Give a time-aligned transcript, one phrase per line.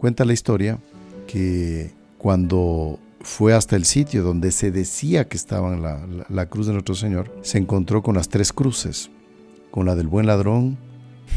[0.00, 0.78] Cuenta la historia
[1.26, 6.72] que cuando fue hasta el sitio donde se decía que estaba la, la, cruz de
[6.72, 9.10] nuestro Señor, se encontró con las tres cruces,
[9.70, 10.78] con la del buen ladrón,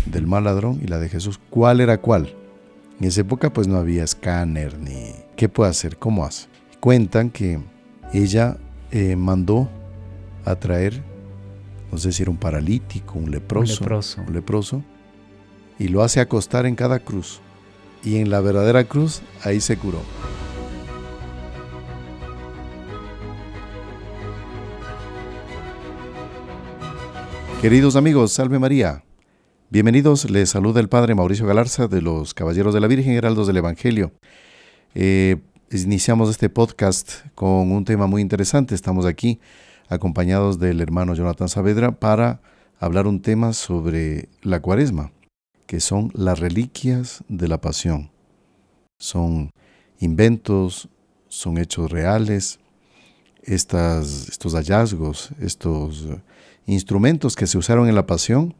[0.05, 1.41] del mal ladrón y la de Jesús.
[1.49, 2.33] ¿Cuál era cuál?
[3.01, 6.47] En esa época pues no había escáner ni qué puede hacer, cómo hace.
[6.79, 7.59] Cuentan que
[8.13, 8.55] ella
[8.91, 9.67] eh, mandó
[10.45, 11.03] a traer,
[11.91, 14.83] no sé si era un paralítico, un leproso, un leproso, un leproso,
[15.77, 17.41] y lo hace acostar en cada cruz.
[18.03, 20.01] Y en la verdadera cruz ahí se curó.
[27.61, 29.05] Queridos amigos, salve María.
[29.69, 33.55] Bienvenidos, les saluda el Padre Mauricio Galarza de los Caballeros de la Virgen Heraldos del
[33.55, 34.11] Evangelio.
[34.93, 35.37] Eh,
[35.71, 38.75] iniciamos este podcast con un tema muy interesante.
[38.75, 39.39] Estamos aquí
[39.87, 42.41] acompañados del hermano Jonathan Saavedra para
[42.79, 45.13] hablar un tema sobre la cuaresma,
[45.73, 48.11] que son las reliquias de la pasión.
[48.99, 49.49] Son
[49.97, 50.87] inventos,
[51.29, 52.59] son hechos reales,
[53.41, 56.09] estas, estos hallazgos, estos
[56.67, 58.53] instrumentos que se usaron en la pasión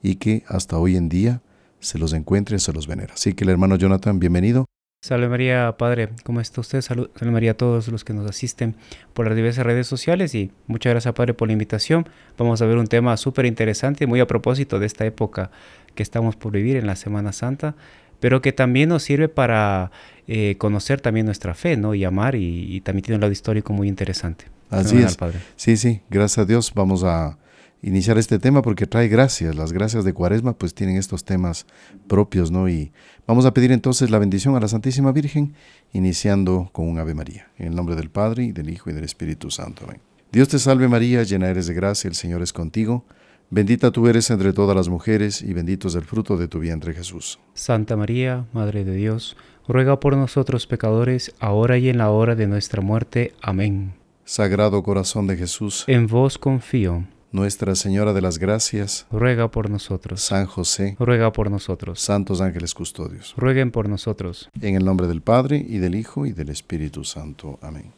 [0.00, 1.42] y que hasta hoy en día
[1.80, 3.14] se los encuentra y se los venera.
[3.14, 4.66] Así que el hermano Jonathan, bienvenido.
[5.02, 6.82] Salve María, Padre, ¿cómo está usted?
[6.82, 8.76] Salud, salve María a todos los que nos asisten
[9.14, 12.06] por las diversas redes sociales y muchas gracias Padre por la invitación.
[12.36, 15.50] Vamos a ver un tema súper interesante, muy a propósito de esta época
[15.94, 17.74] que estamos por vivir en la Semana Santa,
[18.20, 19.90] pero que también nos sirve para
[20.28, 21.94] eh, conocer también nuestra fe, ¿no?
[21.94, 24.46] Y amar y, también tiene un lado histórico muy interesante.
[24.68, 25.16] Así es.
[25.16, 25.40] Padre.
[25.56, 27.38] Sí, sí, gracias a Dios vamos a
[27.82, 29.54] iniciar este tema porque trae gracias.
[29.56, 31.66] Las gracias de Cuaresma pues tienen estos temas
[32.06, 32.68] propios, ¿no?
[32.68, 32.92] Y
[33.26, 35.54] vamos a pedir entonces la bendición a la Santísima Virgen,
[35.92, 37.48] iniciando con un Ave María.
[37.58, 39.84] En el nombre del Padre, y del Hijo, y del Espíritu Santo.
[39.84, 40.00] Amén.
[40.32, 43.04] Dios te salve María, llena eres de gracia, el Señor es contigo.
[43.52, 46.94] Bendita tú eres entre todas las mujeres, y bendito es el fruto de tu vientre
[46.94, 47.40] Jesús.
[47.52, 52.46] Santa María, Madre de Dios, ruega por nosotros pecadores, ahora y en la hora de
[52.46, 53.34] nuestra muerte.
[53.42, 53.94] Amén.
[54.24, 57.06] Sagrado corazón de Jesús, en vos confío.
[57.32, 60.20] Nuestra Señora de las Gracias, ruega por nosotros.
[60.20, 62.00] San José, ruega por nosotros.
[62.00, 64.48] Santos ángeles custodios, rueguen por nosotros.
[64.60, 67.58] En el nombre del Padre, y del Hijo, y del Espíritu Santo.
[67.62, 67.92] Amén.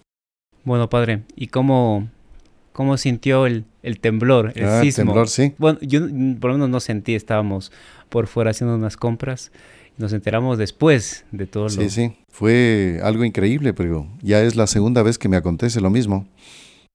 [0.64, 2.08] Bueno, Padre, ¿y cómo,
[2.72, 5.04] cómo sintió el, el temblor, el ah, sismo?
[5.04, 5.54] temblor, sí.
[5.58, 6.00] Bueno, yo
[6.40, 7.72] por lo menos no sentí, estábamos
[8.08, 9.52] por fuera haciendo unas compras.
[9.98, 11.70] Nos enteramos después de todo lo...
[11.70, 15.90] Sí, sí, fue algo increíble, pero ya es la segunda vez que me acontece lo
[15.90, 16.26] mismo,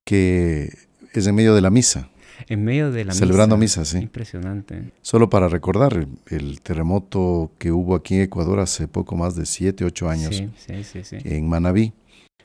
[0.04, 0.72] que
[1.14, 2.10] es en medio de la misa.
[2.48, 3.98] En medio de la Celebrando misa, sí.
[3.98, 4.92] Impresionante.
[5.02, 9.84] Solo para recordar el, terremoto que hubo aquí en Ecuador hace poco más de 7,
[9.84, 10.36] 8 años.
[10.36, 11.92] Sí, sí, sí, en Manabí,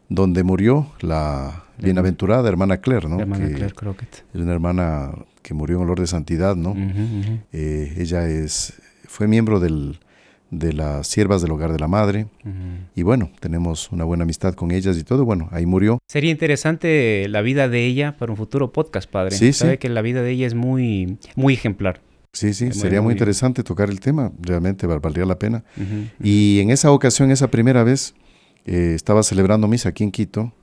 [0.10, 3.20] donde murió la bienaventurada hermana Claire, ¿no?
[3.20, 4.26] hermana Claire Crockett.
[4.34, 6.76] Es una hermana que murió en olor de santidad, ¿no?
[7.52, 8.74] Eh, ella es,
[9.08, 10.00] fue miembro del
[10.60, 12.28] de las siervas del hogar de la madre.
[12.96, 15.26] Y bueno, tenemos una buena amistad con ellas y todo.
[15.26, 16.00] Bueno, ahí murió.
[16.08, 19.36] Sería interesante la vida de ella para un futuro podcast, padre.
[19.36, 22.02] Sí, Sabe que la vida de ella es muy, muy ejemplar.
[22.34, 25.64] Sí, sí, sería muy, interesante tocar el tema, realmente valdría la pena.
[26.22, 28.16] Y en esa ocasión, esa primera vez,
[28.66, 30.54] eh, estaba celebrando misa aquí en Quito.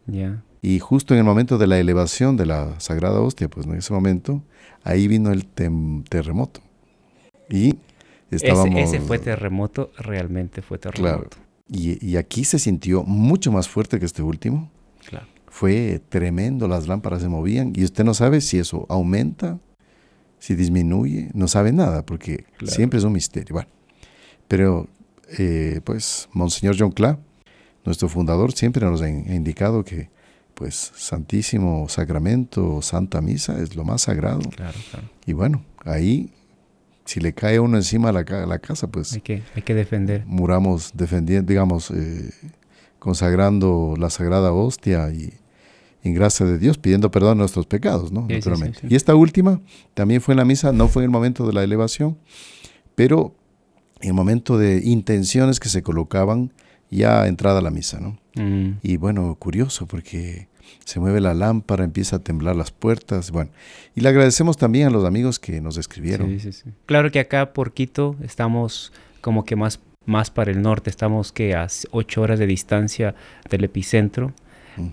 [0.62, 3.93] Y justo en el momento de la elevación de la Sagrada Hostia, pues en ese
[3.93, 4.43] momento,
[4.84, 6.61] ahí vino el terremoto.
[7.49, 7.77] Y
[8.31, 11.31] ese, fue terremoto, realmente fue terremoto.
[11.31, 11.50] Claro.
[11.69, 14.71] Y, aquí se sintió mucho más fuerte que este último.
[15.09, 15.27] Claro.
[15.49, 19.59] Fue tremendo, las lámparas se movían y usted no sabe si eso aumenta,
[20.38, 23.55] si disminuye, no sabe nada, porque siempre es un misterio.
[23.55, 23.69] Bueno,
[24.47, 24.88] pero
[25.38, 27.19] eh, pues Monseñor John Cla,
[27.85, 30.11] nuestro fundador, siempre nos ha indicado que
[30.55, 34.41] pues Santísimo Sacramento, Santa Misa es lo más sagrado.
[34.51, 35.09] Claro, claro.
[35.25, 36.31] Y bueno, ahí
[37.11, 39.15] si le cae uno encima a la, la casa, pues...
[39.15, 40.25] Hay que, hay que defender.
[40.27, 42.31] Muramos defendiendo, digamos, eh,
[43.01, 45.33] consagrando la sagrada hostia y
[46.03, 48.27] en gracia de Dios, pidiendo perdón a nuestros pecados, ¿no?
[48.29, 48.81] Naturalmente.
[48.89, 49.61] y esta última
[49.95, 52.17] también fue en la misa, no fue en el momento de la elevación,
[52.95, 53.35] pero
[54.01, 56.53] en el momento de intenciones que se colocaban
[56.91, 58.19] ya entrada la misa, ¿no?
[58.35, 58.79] Mm.
[58.82, 60.49] Y bueno, curioso porque
[60.85, 63.50] se mueve la lámpara, empieza a temblar las puertas, bueno.
[63.94, 66.29] Y le agradecemos también a los amigos que nos escribieron.
[66.31, 66.70] Sí, sí, sí.
[66.87, 71.55] Claro que acá por Quito estamos como que más, más para el norte, estamos que
[71.55, 73.14] a ocho horas de distancia
[73.49, 74.32] del epicentro.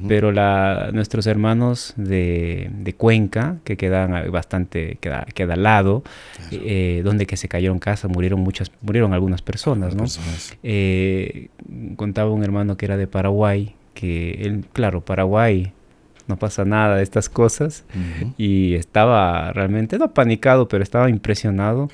[0.08, 6.04] Pero la, nuestros hermanos de, de, Cuenca, que quedan bastante, queda, queda al lado,
[6.52, 10.06] eh, donde que se cayeron casas, murieron muchas, murieron algunas personas, ¿no?
[10.64, 11.50] Eh,
[11.96, 15.72] contaba un hermano que era de Paraguay, que él, claro, Paraguay
[16.28, 17.86] no pasa nada de estas cosas
[18.38, 21.90] y estaba realmente, no panicado, pero estaba impresionado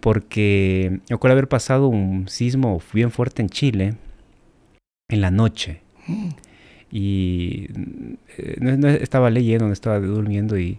[0.00, 3.94] porque yo recuerdo haber pasado un sismo bien fuerte en Chile
[5.08, 5.80] en la noche.
[6.90, 7.68] Y
[8.38, 10.78] eh, estaba leyendo, estaba durmiendo y,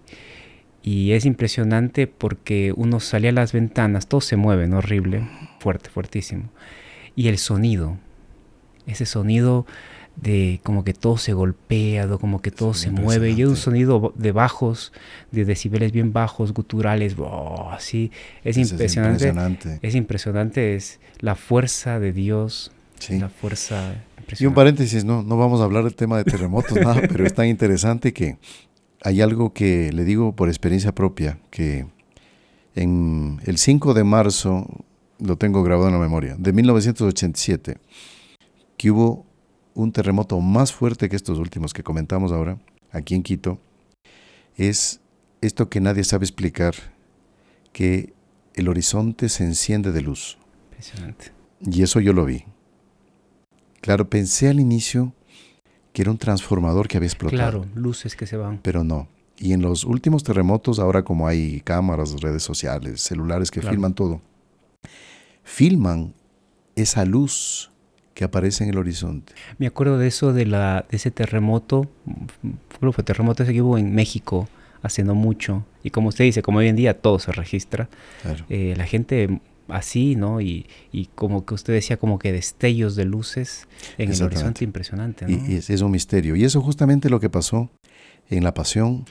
[0.81, 5.27] y es impresionante porque uno salía a las ventanas, todo se mueve, horrible,
[5.59, 6.49] fuerte, fuertísimo.
[7.15, 7.97] Y el sonido,
[8.87, 9.65] ese sonido
[10.15, 14.13] de como que todo se golpea, como que todo se mueve, y es un sonido
[14.17, 14.91] de bajos,
[15.31, 17.15] de decibeles bien bajos, guturales,
[17.71, 18.11] así,
[18.43, 19.79] es, impresionante, es impresionante.
[19.81, 22.71] Es impresionante, es la fuerza de Dios,
[23.09, 23.95] la fuerza
[24.37, 27.33] Y un paréntesis, no, no vamos a hablar del tema de terremotos, nada, pero es
[27.33, 28.37] tan interesante que
[29.01, 31.87] hay algo que le digo por experiencia propia, que
[32.75, 34.67] en el 5 de marzo,
[35.19, 37.77] lo tengo grabado en la memoria, de 1987,
[38.77, 39.25] que hubo
[39.73, 42.59] un terremoto más fuerte que estos últimos que comentamos ahora,
[42.91, 43.59] aquí en Quito,
[44.55, 44.99] es
[45.41, 46.75] esto que nadie sabe explicar,
[47.71, 48.13] que
[48.55, 50.37] el horizonte se enciende de luz.
[50.71, 51.31] Impresionante.
[51.61, 52.43] Y eso yo lo vi.
[53.81, 55.13] Claro, pensé al inicio
[55.93, 57.61] que era un transformador que había explotado.
[57.63, 58.59] Claro, luces que se van.
[58.61, 59.07] Pero no.
[59.37, 64.21] Y en los últimos terremotos, ahora como hay cámaras, redes sociales, celulares que filman todo,
[65.43, 66.13] filman
[66.75, 67.71] esa luz
[68.13, 69.33] que aparece en el horizonte.
[69.57, 71.89] Me acuerdo de eso, de, la, de ese terremoto,
[72.79, 74.49] creo fue terremoto ese que hubo en México
[74.81, 75.65] haciendo mucho.
[75.83, 77.87] Y como usted dice, como hoy en día todo se registra,
[78.49, 79.39] eh, la gente
[79.71, 80.41] así, ¿no?
[80.41, 83.67] Y, y, como que usted decía, como que destellos de luces
[83.97, 85.31] en el horizonte impresionante, ¿no?
[85.31, 86.35] Y, es, un misterio.
[86.35, 87.69] Y eso justamente lo que pasó
[88.29, 89.05] en la pasión,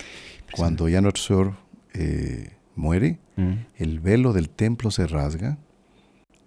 [0.52, 1.54] cuando ya nuestro Señor
[1.94, 3.52] eh, muere, mm.
[3.78, 5.58] el velo del templo se rasga.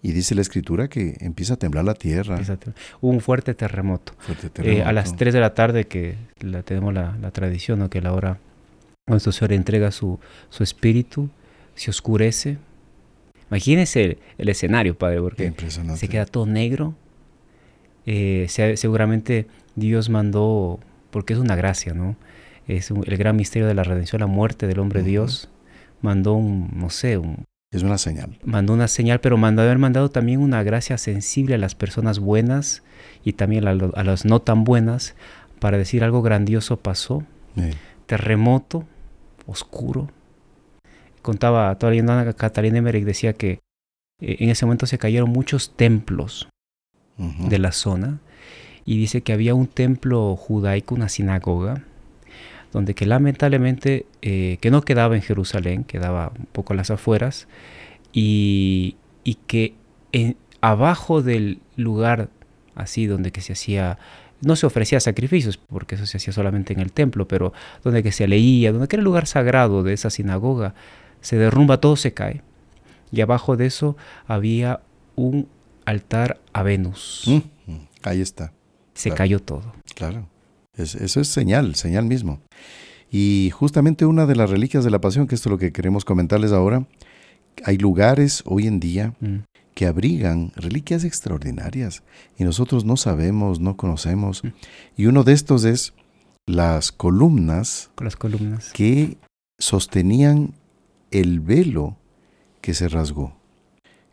[0.04, 2.40] Y dice la escritura que empieza a temblar la tierra.
[3.02, 4.14] Hubo un fuerte terremoto.
[4.64, 7.90] Eh, a las 3 de la tarde, que la, tenemos la, la tradición, ¿no?
[7.92, 8.40] que la hora
[9.08, 10.20] nuestro Señor entrega su,
[10.50, 11.30] su espíritu,
[11.76, 12.58] se oscurece,
[13.52, 15.54] Imagínese el, escenario, Padre, porque
[15.98, 16.96] se queda todo negro.
[18.06, 19.46] Eh, seguramente
[19.76, 22.16] Dios mandó, porque es una gracia, ¿no?
[22.66, 25.50] Es el gran misterio de la redención, la muerte del hombre Dios.
[26.02, 27.44] Mandó un, no sé, un...
[27.74, 28.40] Es una señal.
[28.46, 32.84] Mandó una señal, pero mandó haber mandado también una gracia sensible a las personas buenas
[33.26, 35.14] y también a, las no tan buenas
[35.60, 37.24] para decir algo grandioso pasó.
[38.06, 38.86] Terremoto,
[39.46, 40.10] oscuro,
[41.22, 43.60] contaba toda la leyenda Catalina Emmerich decía que
[44.22, 46.48] eh, en ese momento se cayeron muchos templos
[47.18, 48.20] de la zona
[48.84, 51.84] y dice que había un templo judaico, una sinagoga,
[52.72, 57.48] donde que lamentablemente eh, que no quedaba en Jerusalén, quedaba un poco a las afueras
[58.12, 59.76] y, y que
[60.14, 62.30] en, abajo del lugar
[62.76, 64.00] así donde que se hacía
[64.42, 67.54] no se ofrecía sacrificios, porque eso se hacía solamente en el templo, pero
[67.84, 70.74] donde que se leía, donde que era el lugar sagrado de esa sinagoga,
[71.22, 72.42] se derrumba, todo se cae.
[73.12, 73.98] Y abajo de eso
[74.28, 74.82] había
[75.16, 75.48] un
[75.86, 77.24] altar a Venus.
[77.26, 77.74] Mm,
[78.04, 78.54] ahí está.
[78.94, 79.74] Se cayó todo.
[79.96, 80.28] Claro.
[80.76, 82.40] eso es señal, señal mismo.
[83.12, 86.06] Y justamente una de las reliquias de la pasión, que esto es lo que queremos
[86.06, 86.88] comentarles ahora,
[87.66, 89.40] hay lugares hoy en día mm.
[89.74, 92.04] que abrigan reliquias extraordinarias
[92.38, 94.44] y nosotros no sabemos, no conocemos.
[94.44, 94.48] Mm.
[94.96, 95.94] Y uno de estos es
[96.48, 99.18] las columnas, las columnas que
[99.60, 100.54] sostenían
[101.12, 101.98] el velo
[102.62, 103.36] que se rasgó.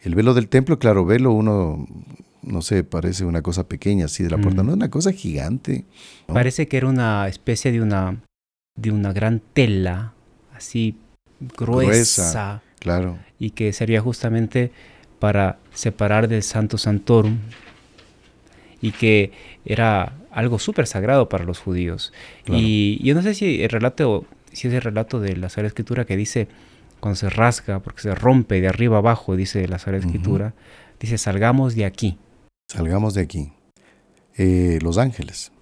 [0.00, 1.86] El velo del templo, claro, velo uno,
[2.42, 5.84] no sé, parece una cosa pequeña así de la puerta, no, una cosa gigante.
[6.26, 8.22] Parece que era una especie de una,
[8.76, 10.14] de una gran tela,
[10.55, 10.96] así
[11.56, 13.19] gruesa, claro.
[13.38, 14.72] Y que sería justamente
[15.19, 17.38] para separar del Santo Santorum
[18.81, 19.32] y que
[19.64, 22.12] era algo súper sagrado para los judíos.
[22.46, 26.05] Y yo no sé si el relato, si es el relato de la Sagrada Escritura
[26.05, 26.48] que dice
[27.00, 30.55] cuando se rasga, porque se rompe de arriba abajo, dice la Sagrada Escritura,
[31.00, 32.19] dice, salgamos de aquí.
[32.70, 33.52] Salgamos de aquí.
[34.36, 35.52] Eh, los ángeles.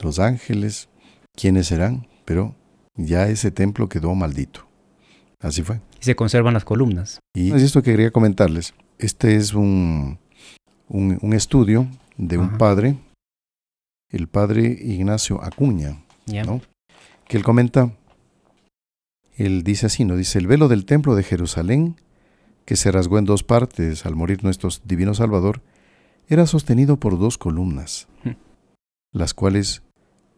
[0.00, 0.88] Los ángeles,
[1.36, 2.06] ¿quiénes serán?
[2.24, 2.54] Pero
[2.96, 4.66] ya ese templo quedó maldito.
[5.40, 5.80] Así fue.
[6.00, 7.20] Y se conservan las columnas.
[7.34, 8.74] Y es esto que quería comentarles.
[8.98, 10.18] Este es un,
[10.88, 12.96] un, estudio de un padre,
[14.10, 17.92] el padre Ignacio Acuña, que él comenta
[19.44, 20.16] él dice así, ¿no?
[20.16, 21.96] Dice, el velo del templo de Jerusalén,
[22.64, 25.62] que se rasgó en dos partes al morir nuestro divino Salvador,
[26.28, 28.30] era sostenido por dos columnas, hmm.
[29.12, 29.82] las cuales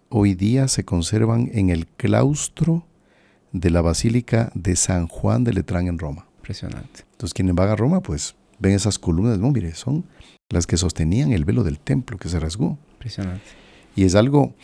[0.09, 2.87] hoy día se conservan en el claustro
[3.52, 6.26] de la Basílica de San Juan de Letrán en Roma.
[6.38, 7.04] Impresionante.
[7.12, 10.04] Entonces, quienes van a Roma, pues ven esas columnas, no, mire, son
[10.49, 12.78] las que sostenían el velo del templo que se rasgó.
[12.92, 13.44] Impresionante.
[13.97, 14.54] Y es algo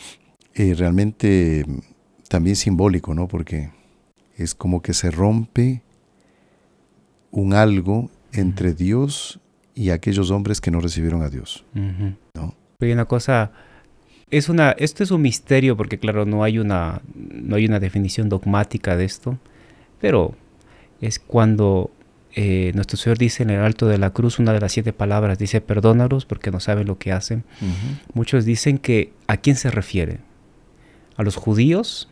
[0.55, 1.65] eh, realmente
[2.29, 3.29] también simbólico, ¿no?
[3.29, 3.71] Porque
[4.39, 5.83] es como que se rompe
[7.31, 9.41] un algo entre Dios
[9.75, 11.65] y aquellos hombres que no recibieron a Dios.
[11.75, 12.55] ¿no?
[12.81, 13.53] Hay una cosa,
[14.31, 18.29] es una, esto es un misterio porque claro, no hay una, no hay una definición
[18.29, 19.39] dogmática de esto,
[20.01, 20.35] pero
[21.01, 21.91] es cuando
[22.35, 25.39] eh, nuestro Señor dice en el alto de la cruz una de las siete palabras,
[25.39, 27.43] dice perdónalos porque no saben lo que hacen.
[28.15, 30.21] Muchos dicen que a quién se refiere,
[31.17, 32.09] a los judíos,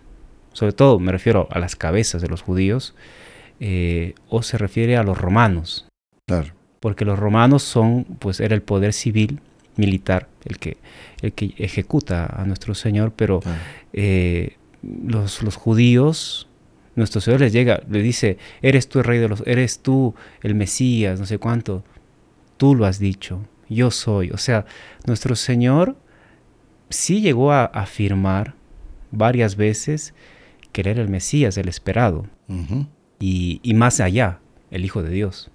[0.56, 2.94] sobre todo me refiero a las cabezas de los judíos,
[3.60, 5.86] eh, o se refiere a los romanos.
[6.26, 6.54] Claro.
[6.80, 9.40] Porque los romanos son, pues era el poder civil,
[9.76, 10.78] militar, el que,
[11.20, 13.40] el que ejecuta a nuestro Señor, pero
[13.92, 16.48] eh, los, los judíos
[16.94, 20.54] nuestro Señor les llega, le dice, eres tú el rey de los, eres tú el
[20.54, 21.84] Mesías, no sé cuánto,
[22.56, 24.30] tú lo has dicho, yo soy.
[24.30, 24.64] O sea,
[25.06, 25.98] nuestro Señor
[26.88, 28.54] sí llegó a afirmar
[29.10, 30.14] varias veces
[30.73, 32.26] que él era el Mesías, el esperado,
[33.18, 35.50] y, más allá, el Hijo de Dios.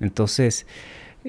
[0.00, 0.66] Entonces,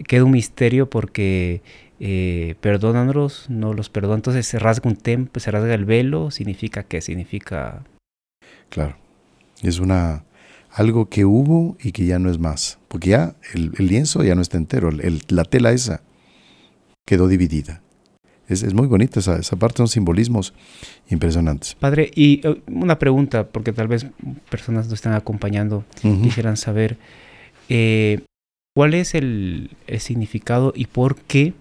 [0.07, 1.61] queda un misterio porque
[1.99, 4.15] eh, perdónanos, no los perdona.
[4.15, 7.01] Entonces se rasga un templo, se rasga el velo, significa qué?
[7.01, 7.83] Significa...
[8.69, 8.97] Claro.
[9.61, 10.23] Es una
[10.73, 12.79] algo que hubo y que ya no es más.
[12.87, 16.01] Porque ya el, lienzo ya no está entero, la tela esa
[17.05, 17.81] quedó dividida.
[18.47, 20.53] Es, muy bonita esa, esa, parte, son simbolismos
[21.09, 21.75] impresionantes.
[21.75, 24.05] Padre, y eh, una pregunta, porque tal vez
[24.49, 26.97] personas nos están acompañando, quisieran saber,
[27.69, 28.21] eh,
[28.75, 31.53] ¿cuál es el, significado y por qué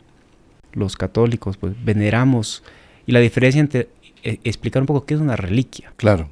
[0.72, 2.62] los católicos pues, veneramos
[3.06, 3.88] y la diferencia entre
[4.24, 5.92] eh, explicar un poco qué es una reliquia?
[5.96, 6.28] Claro,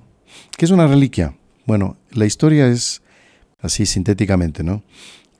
[0.56, 1.34] ¿qué es una reliquia?
[1.66, 3.02] Bueno, la historia es
[3.60, 4.82] así sintéticamente, ¿no?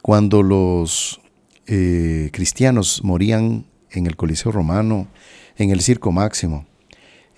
[0.03, 1.21] Cuando los
[1.67, 5.09] eh, cristianos morían en el Coliseo Romano,
[5.57, 6.67] en el Circo Máximo,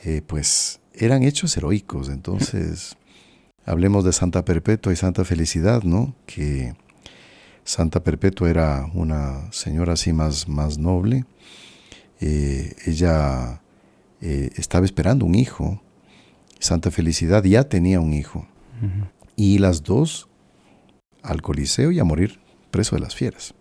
[0.05, 2.09] eh, pues eran hechos heroicos.
[2.09, 2.97] Entonces,
[3.67, 6.15] hablemos de Santa Perpetua y Santa Felicidad, ¿no?
[6.27, 6.75] Que
[7.65, 11.25] Santa Perpetua era una señora así más, más noble.
[12.21, 13.61] Eh, ella
[14.21, 15.83] estaba esperando un hijo.
[16.61, 18.47] Santa Felicidad ya tenía un hijo.
[19.35, 20.29] Y las dos
[21.23, 22.41] al Coliseo y a morir
[22.71, 23.55] preso de las fieras.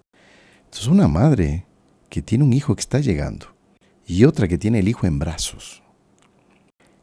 [0.66, 1.66] Entonces una madre
[2.12, 3.48] que tiene un hijo que está llegando
[4.06, 5.82] y otra que tiene el hijo en brazos.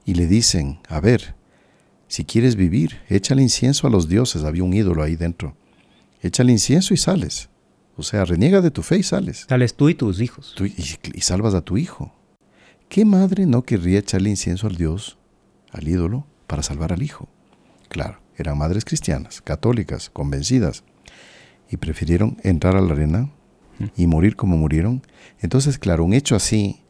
[0.04, 1.34] Y le dicen, a ver,
[2.08, 4.44] si quieres vivir, échale incienso a los dioses.
[4.44, 5.56] Había un ídolo ahí dentro.
[6.20, 7.48] Échale incienso y sales.
[7.96, 9.46] O sea, reniega de tu fe y sales.
[9.48, 10.54] Sales tú y tus hijos.
[10.60, 10.74] y,
[11.16, 12.14] y, salvas a tu hijo.
[12.90, 15.16] ¿Qué madre no querría echarle incienso al dios,
[15.72, 17.28] al ídolo, para salvar al hijo?
[17.88, 20.84] Claro, eran madres cristianas, católicas, convencidas,
[21.70, 23.30] y prefirieron entrar a la arena
[23.96, 25.02] y morir como murieron.
[25.40, 26.82] Entonces, claro, un hecho así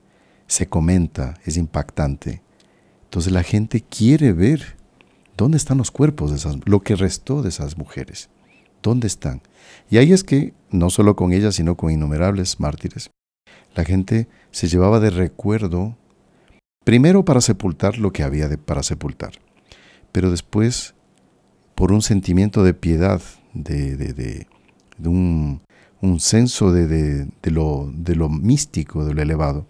[0.46, 2.42] se comenta, es impactante.
[3.04, 4.76] Entonces la gente quiere ver
[5.36, 8.28] dónde están los cuerpos de esas, lo que restó de esas mujeres.
[8.82, 9.42] ¿Dónde están?
[9.90, 13.10] Y ahí es que, no solo con ellas, sino con innumerables mártires,
[13.74, 15.96] la gente se llevaba de recuerdo,
[16.84, 19.32] primero para sepultar lo que había de, para sepultar,
[20.12, 20.94] pero después
[21.74, 23.20] por un sentimiento de piedad,
[23.54, 24.46] de, de,
[25.04, 25.60] un,
[26.00, 29.66] un, censo de, lo, de lo místico, de lo elevado,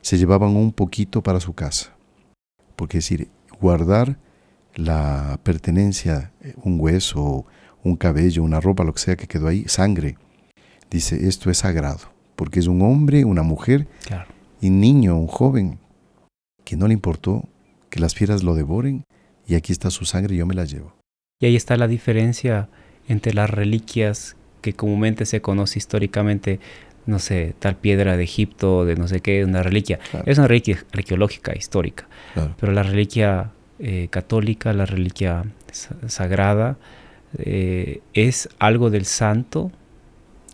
[0.00, 1.94] se llevaban un poquito para su casa.
[2.76, 3.28] Porque es decir,
[3.60, 4.18] guardar
[4.74, 6.32] la pertenencia,
[6.62, 7.44] un hueso,
[7.82, 10.16] un cabello, una ropa, lo que sea que quedó ahí, sangre,
[10.90, 13.88] dice, esto es sagrado, porque es un hombre, una mujer,
[14.60, 15.78] y un niño, un joven,
[16.64, 17.48] que no le importó
[17.90, 19.04] que las fieras lo devoren
[19.46, 20.94] y aquí está su sangre y yo me la llevo.
[21.40, 22.68] Y ahí está la diferencia
[23.08, 26.60] entre las reliquias que comúnmente se conoce históricamente,
[27.06, 29.98] no sé, tal piedra de Egipto, de no sé qué, una reliquia.
[30.26, 32.06] Es una reliquia arqueológica, histórica.
[32.60, 35.44] Pero la reliquia eh, católica, la reliquia
[36.06, 36.76] sagrada,
[37.38, 39.70] eh, es algo del santo.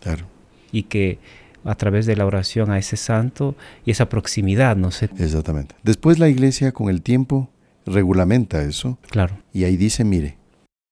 [0.01, 0.25] Claro.
[0.71, 1.19] Y que
[1.63, 5.09] a través de la oración a ese santo y esa proximidad, no sé.
[5.17, 5.75] Exactamente.
[5.83, 7.49] Después la iglesia con el tiempo
[7.85, 8.97] regulamenta eso.
[9.09, 9.37] Claro.
[9.51, 10.37] Y ahí dice, mire,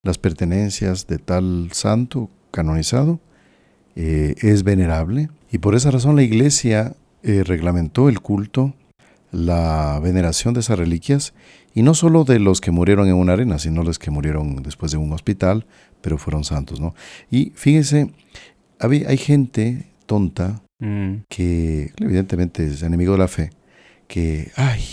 [0.04, 3.20] las pertenencias de tal santo canonizado
[3.96, 5.30] eh, es venerable.
[5.52, 8.74] Y por esa razón la iglesia eh, reglamentó el culto,
[9.32, 11.34] la veneración de esas reliquias,
[11.74, 14.92] y no solo de los que murieron en una arena, sino los que murieron después
[14.92, 15.66] de un hospital,
[16.02, 16.94] pero fueron santos, ¿no?
[17.32, 18.12] Y fíjese,
[18.80, 21.24] hay, gente tonta mm.
[21.28, 23.50] que evidentemente es enemigo de la fe,
[24.08, 24.84] que, ay,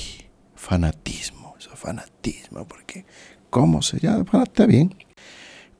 [0.54, 1.40] fanatismo
[1.80, 3.04] fanatismo, porque
[3.48, 4.42] ¿cómo se llama?
[4.44, 4.94] Está bien.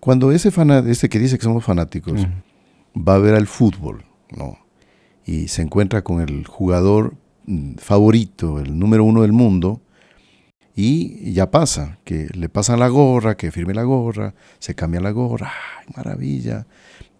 [0.00, 2.26] Cuando ese fanático, este que dice que somos fanáticos,
[2.96, 4.04] va a ver al fútbol,
[4.36, 4.58] ¿no?
[5.24, 7.14] Y se encuentra con el jugador
[7.46, 9.80] mm, favorito, el número uno del mundo,
[10.74, 15.10] y ya pasa, que le pasan la gorra, que firme la gorra, se cambia la
[15.10, 16.66] gorra, ¡ay, maravilla!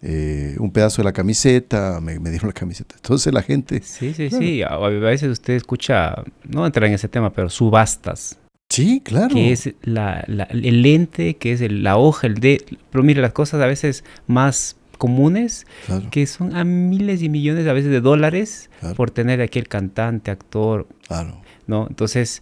[0.01, 2.95] eh, un pedazo de la camiseta, me, dieron la camiseta.
[2.95, 3.81] Entonces la gente...
[3.83, 4.63] Sí, sí, sí.
[4.63, 8.39] A, veces usted escucha, no entrar en ese tema, pero subastas.
[8.71, 9.35] Sí, claro.
[9.35, 12.63] Que es la, el lente, que es la hoja, el de...
[12.89, 15.67] Pero mire, las cosas a veces más comunes,
[16.09, 20.31] que son a miles y millones a veces de dólares por tener aquí el cantante,
[20.31, 20.87] actor.
[21.07, 21.41] Claro.
[21.67, 21.87] ¿no?
[21.89, 22.41] Entonces,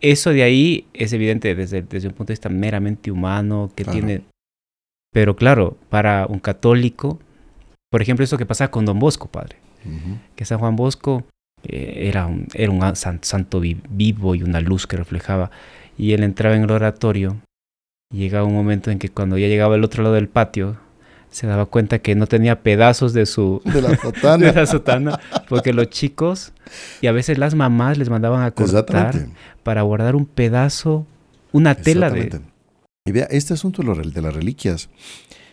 [0.00, 4.22] eso de ahí es evidente desde, desde un punto de vista meramente humano, que tiene...
[5.12, 7.18] Pero claro, para un católico,
[7.90, 9.56] por ejemplo, eso que pasa con Don Bosco, padre,
[10.34, 11.24] que San Juan Bosco
[11.64, 15.50] eh, era, un, era un santo vivo y una luz que reflejaba,
[15.96, 17.40] y él entraba en el oratorio,
[18.12, 20.76] y llegaba un momento en que cuando ya llegaba al otro lado del patio,
[21.30, 25.18] se daba cuenta que no tenía pedazos de su de la sotana, de la sotana
[25.48, 26.52] porque los chicos
[27.00, 29.28] y a veces las mamás les mandaban a cortar
[29.62, 31.06] para guardar un pedazo,
[31.50, 32.38] una tela de
[33.04, 34.88] y vea, este asunto de las reliquias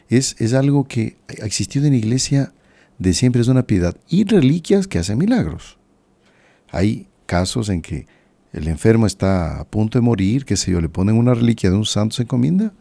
[0.07, 2.53] es, es algo que ha existido en la iglesia
[2.99, 3.95] de siempre, es una piedad.
[4.07, 5.78] Y reliquias que hacen milagros.
[6.71, 8.07] Hay casos en que
[8.53, 11.75] el enfermo está a punto de morir, que se yo, le ponen una reliquia de
[11.75, 12.73] un santo se encomienda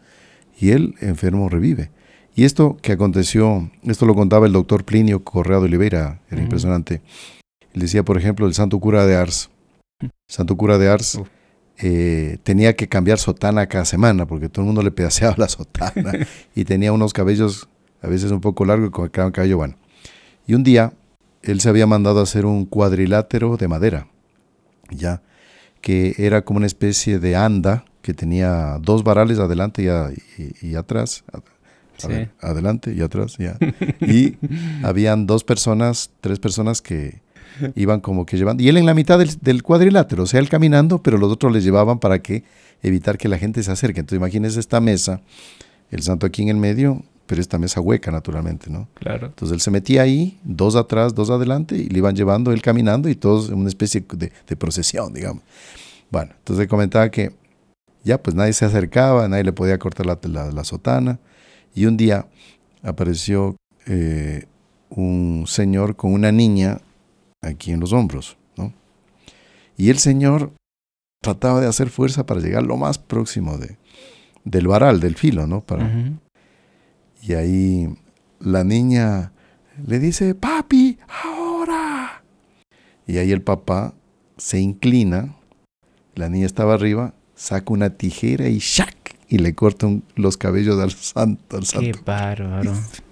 [0.59, 1.91] y el enfermo revive.
[2.35, 7.01] Y esto que aconteció, esto lo contaba el doctor Plinio Correa de Oliveira, era impresionante.
[7.73, 9.49] Él decía, por ejemplo, el santo cura de Ars.
[10.27, 11.19] Santo cura de Ars
[11.77, 16.13] eh, tenía que cambiar sotana cada semana porque todo el mundo le pedaceaba la sotana
[16.55, 17.69] y tenía unos cabellos
[18.01, 19.75] a veces un poco largos y con cabello bueno.
[20.47, 20.93] Y un día
[21.51, 24.07] él se había mandado a hacer un cuadrilátero de madera,
[24.89, 25.21] ya
[25.81, 29.83] que era como una especie de anda que tenía dos varales adelante
[30.61, 31.23] y atrás,
[32.41, 33.57] adelante y atrás, ya.
[34.01, 34.37] Y
[34.83, 37.21] habían dos personas, tres personas que
[37.75, 38.63] iban como que llevando.
[38.63, 41.61] Y él en la mitad del, cuadrilátero, o sea, él caminando, pero los otros le
[41.61, 42.43] llevaban para que
[42.81, 43.99] evitar que la gente se acerque.
[43.99, 45.21] Entonces imagínense esta mesa,
[45.91, 48.87] el santo aquí en el medio, pero esta mesa hueca naturalmente, ¿no?
[48.95, 49.27] Claro.
[49.27, 53.07] Entonces él se metía ahí, dos atrás, dos adelante, y le iban llevando él caminando
[53.07, 55.43] y todos en una especie de, procesión, digamos.
[56.09, 57.31] Bueno, entonces comentaba que
[58.03, 61.19] ya pues nadie se acercaba, nadie le podía cortar la, la sotana.
[61.75, 62.25] Y un día
[62.81, 64.47] apareció eh,
[64.89, 66.81] un señor con una niña
[67.43, 68.73] aquí en los hombros, ¿no?
[69.77, 70.51] Y el señor
[71.21, 73.77] trataba de hacer fuerza para llegar lo más próximo de,
[74.45, 75.61] del varal, del filo, ¿no?
[75.61, 76.17] Para,
[77.21, 77.95] Y ahí
[78.39, 79.31] la niña
[79.85, 82.23] le dice, papi, ahora.
[83.05, 83.93] Y ahí el papá
[84.37, 85.35] se inclina,
[86.15, 88.99] la niña estaba arriba, saca una tijera y ¡shac!
[89.29, 91.57] y le cortan los cabellos al santo.
[91.57, 91.99] Al santo.
[91.99, 92.73] Qué bárbaro.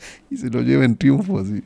[0.30, 1.60] Y, se lo lleva en triunfo así.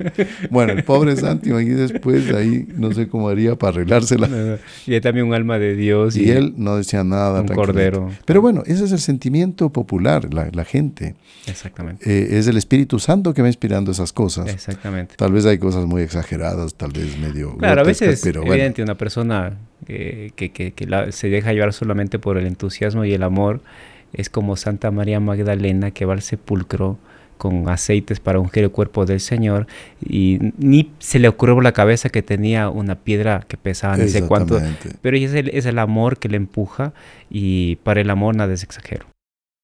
[0.51, 4.59] Bueno, el pobre santo, y después ahí no sé cómo haría para arreglársela.
[4.87, 6.17] Y hay también un alma de Dios.
[6.17, 7.43] Y, él no decía nada.
[7.43, 8.11] Un cordero.
[8.25, 11.15] Pero bueno, ese es el sentimiento popular, la, gente.
[11.47, 12.11] Exactamente.
[12.11, 14.49] Eh, es el Espíritu Santo que va inspirando esas cosas.
[14.49, 15.17] Exactamente.
[15.17, 17.59] Tal vez hay cosas muy exageradas, tal vez medio...
[17.59, 22.47] Claro, a veces, pero evidente, una persona que, que, se deja llevar solamente por el
[22.47, 23.61] entusiasmo y el amor,
[24.13, 26.99] es como Santa María Magdalena que va al sepulcro
[27.37, 29.67] con aceites para ungir el cuerpo del Señor
[30.05, 34.09] y ni se le ocurrió por la cabeza que tenía una piedra que pesaba no
[34.09, 34.61] sé cuánto,
[35.03, 36.93] pero es el, es el amor que le empuja
[37.31, 39.07] y para el amor nada es exagero.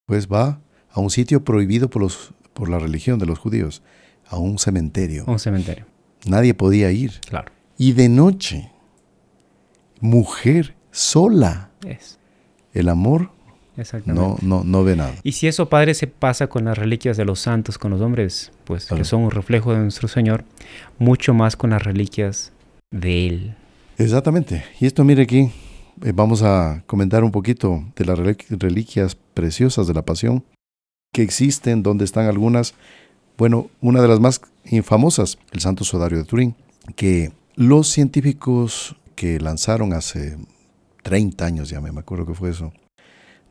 [0.06, 3.82] Pues va a un sitio prohibido por, los, por la religión de los judíos,
[4.26, 5.24] a un cementerio.
[5.26, 5.86] Un cementerio.
[6.26, 7.20] Nadie podía ir.
[7.28, 7.50] Claro.
[7.78, 8.70] Y de noche
[10.00, 11.70] mujer sola.
[11.86, 12.18] Es.
[12.72, 13.30] El amor.
[14.06, 15.14] No, no, no ve nada.
[15.22, 18.52] Y si eso, Padre, se pasa con las reliquias de los santos, con los hombres,
[18.64, 20.44] pues que son un reflejo de nuestro Señor,
[20.98, 22.52] mucho más con las reliquias
[22.90, 23.54] de Él.
[23.98, 24.64] Exactamente.
[24.80, 25.50] Y esto, mire aquí,
[26.02, 30.44] eh, vamos a comentar un poquito de las reliquias preciosas de la Pasión
[31.12, 32.74] que existen, donde están algunas.
[33.36, 36.54] Bueno, una de las más infamosas, el Santo Sudario de Turín,
[36.96, 40.38] que los científicos que lanzaron hace
[41.02, 42.72] 30 años, ya me acuerdo que fue eso,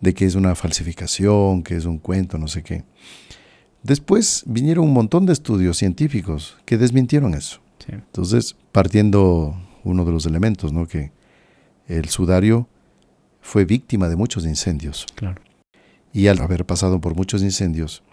[0.01, 2.83] de que es una falsificación, que es un cuento, no sé qué.
[3.83, 7.61] Después vinieron un montón de estudios científicos que desmintieron eso.
[7.87, 10.87] Entonces, partiendo uno de los elementos, ¿no?
[10.87, 11.11] que
[11.87, 12.67] el sudario
[13.41, 15.07] fue víctima de muchos incendios.
[15.15, 15.41] Claro.
[16.13, 18.03] Y al haber pasado por muchos incendios,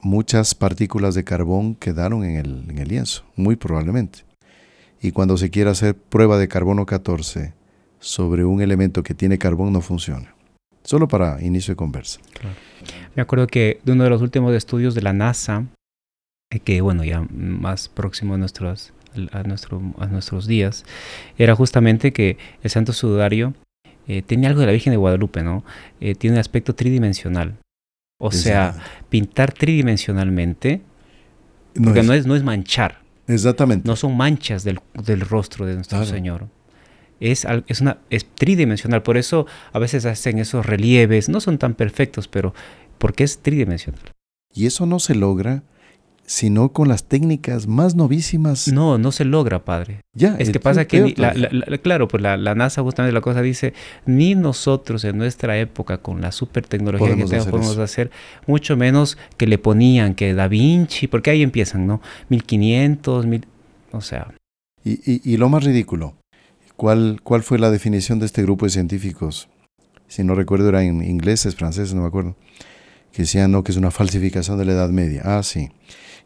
[0.00, 4.26] muchas partículas de carbón quedaron en el, en el lienzo, muy probablemente
[5.00, 7.52] y cuando se quiere hacer prueba de carbono 14
[8.00, 10.34] sobre un elemento que tiene carbón no funciona.
[10.86, 12.20] Solo para inicio de conversa.
[13.16, 15.64] Me acuerdo que de uno de los últimos estudios de la NASA,
[16.52, 18.92] eh, que bueno, ya más próximo a nuestros,
[19.32, 20.84] a, nuestro, a nuestros días,
[21.38, 23.54] era justamente que el santo sudario
[24.06, 25.64] eh, tenía algo de la Virgen de Guadalupe, ¿no?
[26.00, 27.56] Eh, tiene un aspecto tridimensional.
[28.18, 28.76] O sea,
[29.10, 30.80] pintar tridimensionalmente,
[31.82, 33.00] porque no es, no es manchar.
[33.26, 33.86] Exactamente.
[33.86, 34.78] No son manchas del,
[35.20, 36.46] rostro de nuestro Señor.
[37.20, 39.02] Es, es, una, es tridimensional.
[39.02, 41.28] Por eso a veces hacen esos relieves.
[41.28, 42.54] No son tan perfectos, pero
[42.98, 44.00] porque es tridimensional.
[44.54, 45.62] Y eso no se logra
[46.26, 48.68] sino con las técnicas más novísimas.
[48.68, 50.00] No, no se logra, padre.
[50.12, 50.36] Ya.
[50.38, 51.14] Es que pasa que,
[51.82, 53.74] claro, pues la, NASA justamente la cosa dice,
[54.04, 58.10] ni nosotros en nuestra época con la super tecnología que tenemos podemos hacer,
[58.46, 62.00] mucho menos que le ponían que Da Vinci, porque ahí empiezan, ¿no?
[62.28, 63.46] 1500, mil,
[63.92, 64.34] o sea.
[64.84, 66.14] Y, y, lo más ridículo,
[66.76, 69.48] ¿cuál, ¿cuál fue la definición de este grupo de científicos?
[70.08, 72.36] Si no recuerdo, eran ingleses, franceses, no me acuerdo,
[73.12, 75.22] que decían, no, que es una falsificación de la Edad Media.
[75.24, 75.70] Ah, sí.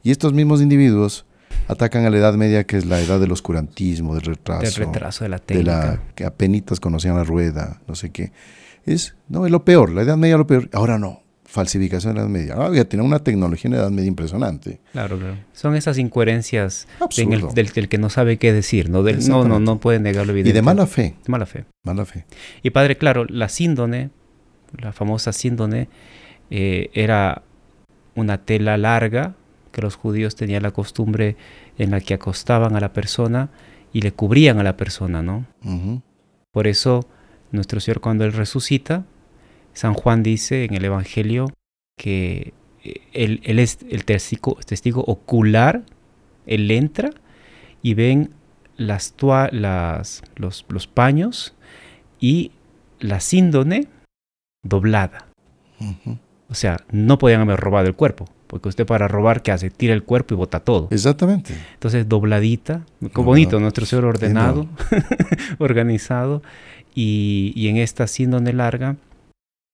[0.02, 1.24] Y estos mismos individuos
[1.68, 4.62] atacan a la Edad Media, que es la edad del oscurantismo, del retraso.
[4.62, 5.80] Del retraso de la técnica.
[5.80, 8.32] De la que apenas conocían la rueda, no sé qué.
[8.84, 10.68] Es, no, es lo peor, la Edad Media es lo peor.
[10.72, 12.54] Ahora no, falsificación de la Edad Media.
[12.56, 14.80] Ah, ya tiene una tecnología en la Edad Media impresionante.
[14.92, 15.36] Claro, claro.
[15.52, 16.86] Son esas incoherencias
[17.16, 19.02] del, que no sabe qué decir, ¿no?
[19.02, 20.50] Del, no, no, no puede negarlo evidente.
[20.50, 21.16] Y de mala fe.
[21.24, 21.64] De mala fe.
[21.82, 22.24] Mala fe.
[22.62, 24.10] Y padre, claro, la síndone,
[24.78, 25.88] la famosa síndone,
[26.50, 27.42] eh, era
[28.14, 29.34] una tela larga
[29.72, 31.36] que los judíos tenían la costumbre
[31.78, 33.50] en la que acostaban a la persona
[33.92, 35.46] y le cubrían a la persona, ¿no?
[36.52, 37.06] Por eso
[37.50, 39.04] nuestro Señor cuando Él resucita,
[39.80, 41.54] San Juan dice en el Evangelio
[41.96, 42.52] que
[42.84, 45.84] eh, Él, es el testigo, testigo, ocular,
[46.44, 47.12] Él entra
[47.80, 48.34] y ven
[48.76, 49.14] las,
[49.52, 51.54] las los, los, paños
[52.20, 52.52] y
[52.98, 53.88] la síndone
[54.62, 55.28] doblada.
[56.50, 58.26] O sea, no podían haber robado el cuerpo.
[58.48, 59.70] Porque usted para robar, ¿qué hace?
[59.70, 60.88] Tira el cuerpo y bota todo.
[60.90, 61.54] Exactamente.
[61.72, 64.68] Entonces, dobladita, qué bonito, nuestro Señor ordenado,
[65.58, 66.42] organizado.
[66.94, 68.96] Y, y, en esta síndrome larga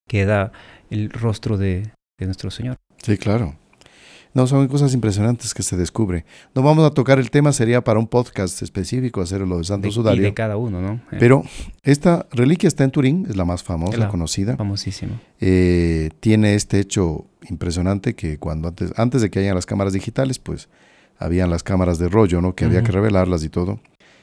[0.08, 0.52] queda
[0.90, 2.76] el rostro de, de nuestro Señor.
[3.02, 3.54] Sí, claro.
[4.36, 6.26] No, son cosas impresionantes que se descubre.
[6.54, 10.20] No vamos a tocar el tema, sería para un podcast específico hacerlo de Santo Sudario.
[10.20, 11.00] Y de cada uno, ¿no?
[11.10, 11.16] Eh.
[11.18, 11.42] Pero
[11.82, 14.54] esta reliquia está en Turín, es la más famosa, la conocida.
[14.58, 15.22] Famosísima.
[15.40, 20.38] Eh, tiene este hecho impresionante que cuando antes, antes de que hayan las cámaras digitales,
[20.38, 20.68] pues
[21.18, 22.54] habían las cámaras de rollo, ¿no?
[22.54, 23.80] Que había que revelarlas y todo.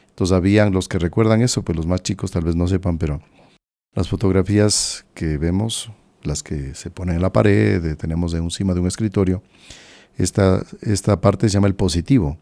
[0.10, 3.19] Entonces habían los que recuerdan eso, pues los más chicos tal vez no sepan, pero
[3.95, 5.91] las fotografías que vemos,
[6.23, 9.43] las que se ponen en la pared, tenemos encima de un escritorio,
[10.17, 12.38] esta, esta parte se llama el positivo.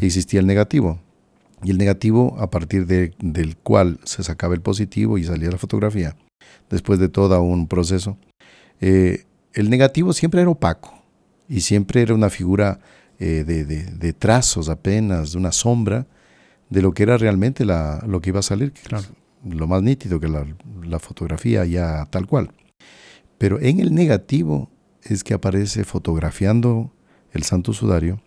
[0.00, 1.00] Existía el negativo.
[1.62, 5.58] Y el negativo, a partir de, del cual se sacaba el positivo y salía la
[5.58, 6.16] fotografía,
[6.68, 8.18] después de todo un proceso,
[8.80, 11.02] eh, el negativo siempre era opaco
[11.48, 12.80] y siempre era una figura
[13.18, 16.06] eh, de, de, trazos apenas, de una sombra
[16.68, 18.72] de lo que era realmente la, lo que iba a salir,
[19.48, 20.46] lo más nítido que la,
[20.82, 22.50] la fotografía ya tal cual.
[23.38, 24.70] Pero en el negativo
[25.02, 26.92] es que aparece fotografiando
[27.32, 28.22] el santo sudario,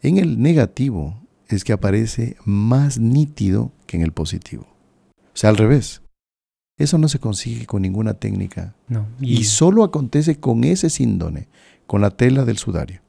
[0.00, 4.66] en el negativo es que aparece más nítido que en el positivo.
[5.18, 6.02] O sea, al revés.
[6.78, 8.74] Eso no se consigue con ninguna técnica.
[8.86, 9.44] No, y...
[9.44, 11.48] solo acontece con ese síndone,
[11.86, 13.00] con la tela del sudario.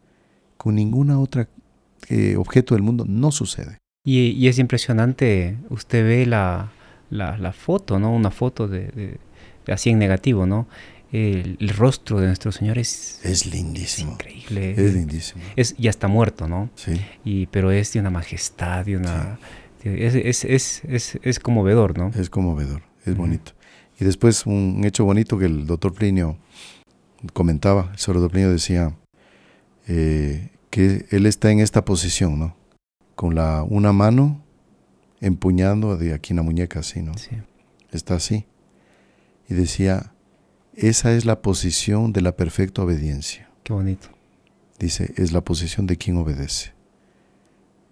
[0.57, 1.47] Con ninguna otra
[2.09, 3.77] eh, objeto del mundo no sucede.
[4.03, 6.71] Y, es impresionante, usted ve la,
[7.09, 8.13] la, foto, ¿no?
[8.13, 9.17] Una foto de,
[9.67, 10.67] así en negativo, ¿no?
[11.11, 14.13] el, rostro de nuestro Señor es, es lindísimo.
[14.13, 14.71] increíble.
[14.71, 15.43] Es lindísimo.
[15.55, 16.69] Es, ya está muerto, ¿no?
[16.75, 17.01] Sí.
[17.23, 19.39] Y, pero es de una majestad, de una...
[19.83, 22.09] Es, es, es, es, conmovedor, ¿no?
[22.09, 23.53] Es conmovedor, es bonito.
[23.99, 26.37] Y después un hecho bonito que el doctor Plinio
[27.33, 28.93] comentaba, el doctor Plinio decía
[29.87, 32.55] eh, que él está en esta posición, ¿no?
[33.15, 34.41] Con la una mano
[35.21, 37.17] empuñando de aquí en la muñeca, así, ¿no?
[37.17, 37.31] Sí.
[37.91, 38.45] Está así.
[39.47, 40.13] Y decía,
[40.75, 43.49] esa es la posición de la perfecta obediencia.
[43.63, 44.09] Qué bonito.
[44.79, 46.73] Dice, es la posición de quien obedece.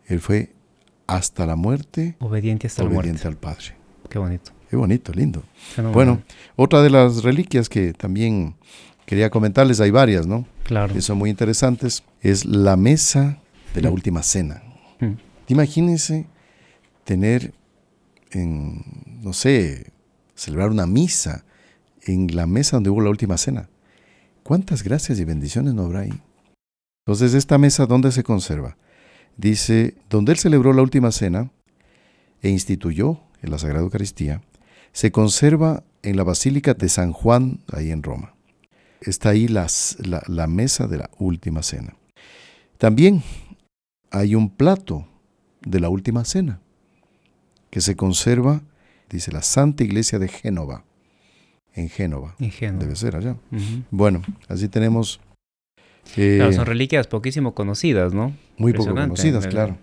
[0.05, 0.53] Él fue
[1.05, 3.75] hasta la muerte obediente hasta obediente al Padre.
[4.09, 4.51] Qué bonito.
[4.69, 5.43] Qué bonito, lindo.
[5.93, 6.21] Bueno,
[6.55, 8.55] otra de las reliquias que también
[9.05, 10.45] quería comentarles, hay varias, ¿no?
[10.63, 10.93] Claro.
[10.93, 13.39] Que son muy interesantes, es la mesa
[13.73, 13.93] de la mm.
[13.93, 14.61] última cena.
[14.99, 15.13] Mm.
[15.47, 16.27] Imagínense
[17.07, 17.53] tener
[18.31, 18.83] en,
[19.21, 19.93] no sé,
[20.35, 21.45] celebrar una misa
[22.01, 23.69] en la mesa donde hubo la última cena.
[24.43, 26.21] ¿Cuántas gracias y bendiciones no habrá ahí?
[27.05, 28.75] Entonces, ¿esta mesa dónde se conserva?
[29.37, 31.49] Dice, donde él celebró la última cena
[32.41, 34.41] e instituyó en la Sagrada Eucaristía,
[34.91, 38.35] se conserva en la Basílica de San Juan, ahí en Roma.
[38.99, 39.67] Está ahí la,
[40.27, 41.95] la mesa de la última cena.
[42.77, 43.23] También
[44.11, 45.07] hay un plato
[45.61, 46.59] de la última cena
[47.69, 48.61] que se conserva,
[49.09, 50.83] dice la Santa Iglesia de Génova,
[51.73, 52.35] en Génova.
[52.39, 52.83] En Génova.
[52.83, 53.35] Debe ser allá.
[53.91, 55.19] Bueno, así tenemos
[56.15, 58.33] Claro, eh, son reliquias poquísimo conocidas, ¿no?
[58.57, 59.77] muy poco conocidas, claro.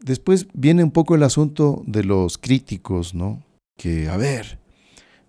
[0.00, 3.42] Después viene un poco el asunto de los críticos, ¿no?
[3.76, 4.58] Que, a ver,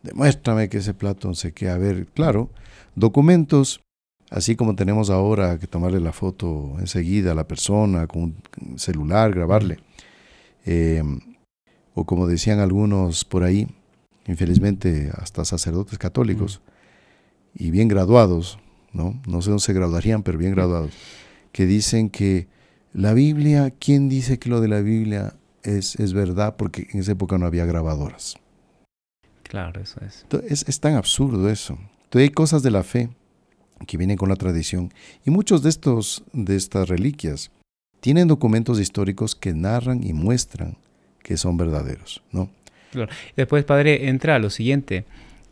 [0.03, 1.69] demuéstrame que ese plato no sé qué.
[1.69, 2.51] A ver, claro,
[2.95, 3.81] documentos,
[4.29, 9.33] así como tenemos ahora que tomarle la foto enseguida a la persona con un celular,
[9.33, 9.79] grabarle.
[10.65, 11.01] Eh,
[11.97, 13.67] o como decían algunos por ahí,
[14.27, 16.61] infelizmente hasta sacerdotes católicos
[17.55, 18.59] y bien graduados,
[18.93, 19.19] ¿no?
[19.27, 20.91] No sé dónde se graduarían, pero bien graduados,
[21.51, 22.47] que dicen que
[22.93, 25.33] la Biblia, ¿quién dice que lo de la Biblia
[25.63, 26.55] es, es verdad?
[26.55, 28.35] Porque en esa época no había grabadoras.
[29.41, 30.21] Claro, eso es.
[30.21, 31.79] Entonces, es, es tan absurdo eso.
[32.03, 33.09] Entonces, hay cosas de la fe
[33.87, 34.93] que vienen con la tradición
[35.25, 37.49] y muchos de estos de estas reliquias
[38.01, 40.77] tienen documentos históricos que narran y muestran
[41.27, 42.49] que son verdaderos, ¿no?
[43.35, 45.03] Después, padre, entra a lo siguiente,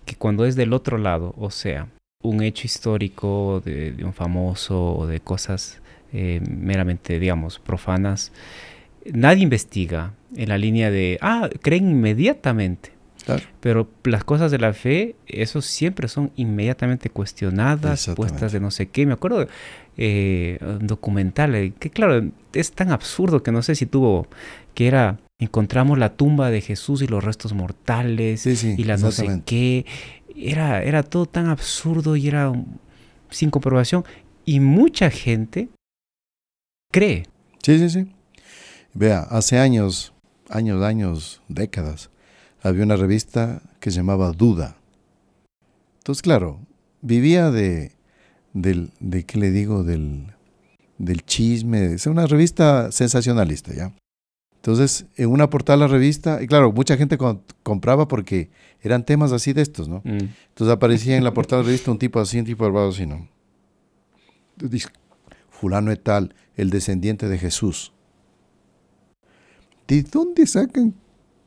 [0.05, 1.89] que cuando es del otro lado, o sea,
[2.23, 5.81] un hecho histórico de, de un famoso o de cosas
[6.13, 8.31] eh, meramente, digamos, profanas,
[9.11, 12.93] nadie investiga en la línea de, ah, creen inmediatamente.
[13.25, 13.43] Claro.
[13.59, 18.87] Pero las cosas de la fe, eso siempre son inmediatamente cuestionadas, puestas de no sé
[18.87, 19.05] qué.
[19.05, 19.47] Me acuerdo
[19.97, 24.27] eh, un documental, eh, que claro, es tan absurdo que no sé si tuvo,
[24.73, 28.97] que era, encontramos la tumba de Jesús y los restos mortales Sí, sí, y la
[28.97, 29.85] no sé qué.
[30.35, 32.51] Era, era todo tan absurdo y era
[33.29, 34.03] sin comprobación.
[34.45, 35.69] Y mucha gente
[36.91, 37.27] cree.
[37.63, 38.11] Sí, sí, sí.
[38.93, 40.13] Vea, hace años,
[40.49, 42.09] años, años, décadas,
[42.61, 44.77] había una revista que se llamaba Duda.
[45.97, 46.59] Entonces, claro,
[47.01, 47.91] vivía de,
[48.53, 49.83] del, de ¿qué le digo?
[49.83, 50.27] Del,
[50.97, 51.93] del chisme.
[51.93, 53.93] Es una revista sensacionalista, ¿ya?
[54.65, 57.19] Entonces, en una portada de la revista, y claro, mucha gente
[57.61, 58.49] compraba porque
[58.81, 60.01] eran temas así de estos, ¿no?
[60.03, 62.89] Mm, Entonces aparecía en la portada de la revista un tipo así, un tipo barbado
[62.89, 63.27] así, ¿no?
[64.57, 64.87] Dice,
[65.51, 67.93] fulano et tal, el descendiente de Jesús.
[69.87, 70.95] ¿De dónde sacan?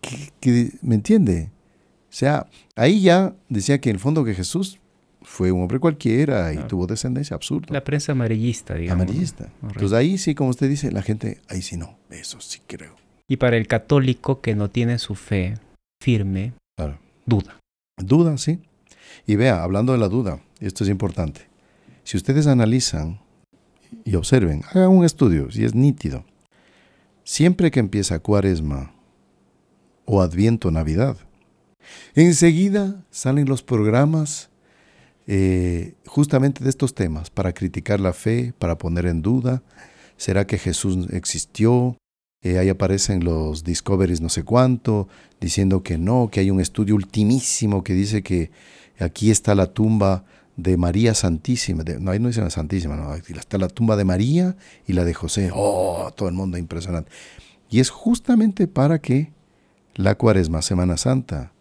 [0.00, 1.50] que- que- ¿Me entiende?
[2.04, 4.78] O sea, ahí ya decía que en el fondo que Jesús
[5.22, 7.74] fue un hombre cualquiera y tuvo descendencia, absurdo.
[7.74, 9.02] La prensa amarillista, digamos.
[9.02, 9.50] amarillista.
[9.61, 12.94] Entonces ahí sí, como usted dice, la gente, ahí sí no, eso sí creo.
[13.28, 15.58] Y para el católico que no tiene su fe
[16.02, 16.98] firme, Claro.
[17.26, 17.58] duda.
[17.98, 18.60] Duda, sí.
[19.26, 21.42] Y vea, hablando de la duda, esto es importante.
[22.04, 23.20] Si ustedes analizan
[24.04, 26.24] y observen, hagan un estudio, si es nítido.
[27.24, 28.94] Siempre que empieza cuaresma
[30.06, 31.18] o adviento, navidad,
[32.14, 34.48] enseguida salen los programas
[35.26, 39.62] eh, justamente de estos temas, para criticar la fe, para poner en duda,
[40.16, 41.98] ¿será que Jesús existió?
[42.42, 45.09] Eh, ahí aparecen los discoveries no sé cuánto,
[45.40, 48.53] diciendo que no, que hay un estudio ultimísimo que dice que
[49.01, 50.24] aquí está la tumba
[50.57, 51.83] de María Santísima.
[51.83, 54.92] de- no, ahí no dice la Santísima, no, aquí está la tumba de María y
[54.92, 55.51] la de José.
[55.53, 57.11] Oh, todo el mundo impresionante.
[57.70, 59.33] Y es justamente para que
[59.94, 61.53] la cuaresma, Semana Santa,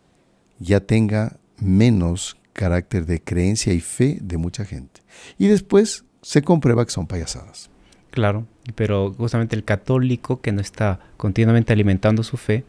[0.59, 5.01] ya tenga menos carácter de creencia y fe de mucha gente.
[5.39, 7.69] Y después se comprueba que son payasadas.
[8.11, 12.63] Claro, pero justamente el católico que no está continuamente alimentando su fe,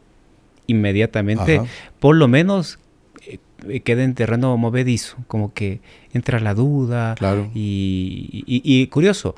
[0.66, 1.66] inmediatamente, Ajá.
[2.00, 2.78] por lo menos,
[3.26, 5.80] eh, eh, queda en terreno movedizo, como que
[6.12, 7.14] entra la duda.
[7.16, 7.50] Claro.
[7.54, 9.34] Y, y- y curioso,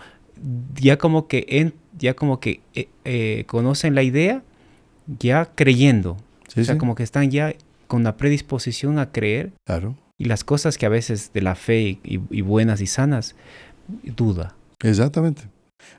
[0.74, 4.42] ya como que, en- ya como que eh, eh, conocen la idea,
[5.18, 6.16] ya creyendo.
[6.48, 7.54] Sí, o sea, sí, como que están ya
[7.86, 9.96] con la predisposición a creer claro.
[10.18, 13.36] y las cosas que a veces de la fe y, y buenas y sanas,
[14.16, 14.54] duda.
[14.82, 15.42] Exactamente.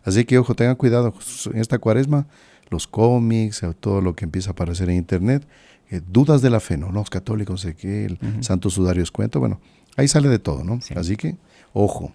[0.04, 1.14] Así que, ojo, tengan cuidado
[1.54, 2.28] en esta cuaresma,
[2.70, 5.48] los cómics, eh, todo lo que empieza a aparecer en internet,
[5.90, 6.92] eh, dudas de la fe, ¿no?
[6.92, 8.18] Los católicos, sé qué, el.
[8.44, 9.60] Santo Sudario os cuento, bueno,
[9.98, 10.82] ahí sale de todo, ¿no?
[10.82, 10.94] Sí.
[10.96, 11.36] Así que,
[11.74, 12.14] ojo.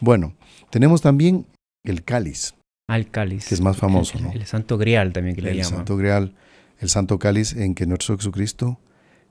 [0.00, 0.34] Bueno,
[0.70, 1.46] tenemos también
[1.84, 2.54] el cáliz,
[2.88, 3.46] Al cáliz.
[3.48, 4.32] que es más famoso, el, ¿no?
[4.32, 5.70] el santo grial también que le el llaman.
[5.78, 6.34] Santo Grial,
[6.78, 8.78] el Santo Cáliz en que nuestro Jesucristo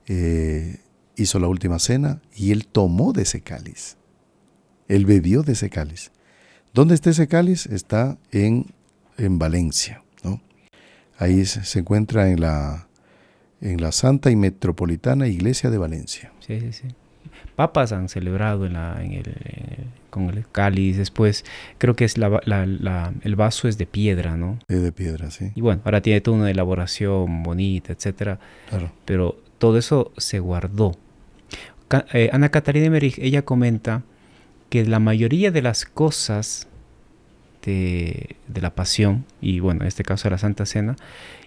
[0.06, 0.80] eh,
[1.16, 3.96] hizo la última cena y él tomó de ese cáliz.
[4.88, 6.12] Él bebió de ese cáliz.
[6.74, 7.66] ¿Dónde está ese cáliz?
[7.66, 8.66] Está en,
[9.16, 10.02] en Valencia.
[10.22, 10.40] ¿no?
[11.18, 12.86] Ahí se, encuentra en la,
[13.60, 16.32] en la Santa y Metropolitana Iglesia de Valencia.
[16.40, 16.88] Sí, sí, sí.
[17.56, 20.96] Papas han celebrado en la, en el, en el- con el cáliz.
[20.96, 21.44] Después,
[21.76, 22.40] creo que es la,
[23.22, 24.58] el vaso es de piedra, ¿no?
[24.68, 25.52] Es de piedra, sí.
[25.54, 28.38] Y bueno, ahora tiene toda una elaboración bonita, etcétera.
[28.70, 28.90] Claro.
[29.04, 30.92] Pero todo eso se guardó.
[32.12, 34.02] Eh, Ana Catarina Emerich, ella comenta
[34.68, 36.68] que la mayoría de las cosas
[37.64, 40.96] de, de la pasión, y bueno, en este caso de la Santa Cena,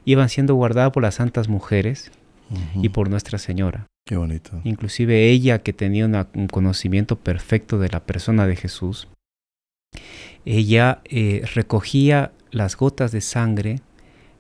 [0.06, 2.12] iban siendo guardadas por las santas mujeres
[2.76, 3.88] y por Nuestra Señora.
[4.06, 4.60] Qué bonito.
[4.64, 9.08] Inclusive ella que tenía un conocimiento perfecto de la persona de Jesús,
[10.46, 13.80] ella eh, recogía las gotas de sangre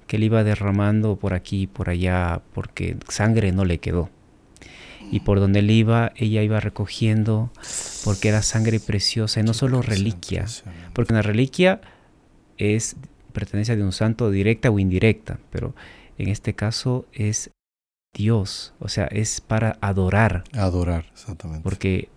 [0.07, 4.09] que él iba derramando por aquí y por allá porque sangre no le quedó.
[5.11, 7.51] Y por donde él iba, ella iba recogiendo
[8.05, 10.45] porque era sangre preciosa y no solo reliquia.
[10.93, 11.81] Porque una reliquia
[12.57, 12.95] es
[13.33, 15.75] pertenencia de un santo directa o indirecta, pero
[16.17, 17.51] en este caso es
[18.13, 20.43] Dios, o sea, es para adorar.
[20.53, 21.63] Adorar, exactamente.
[21.63, 22.09] Porque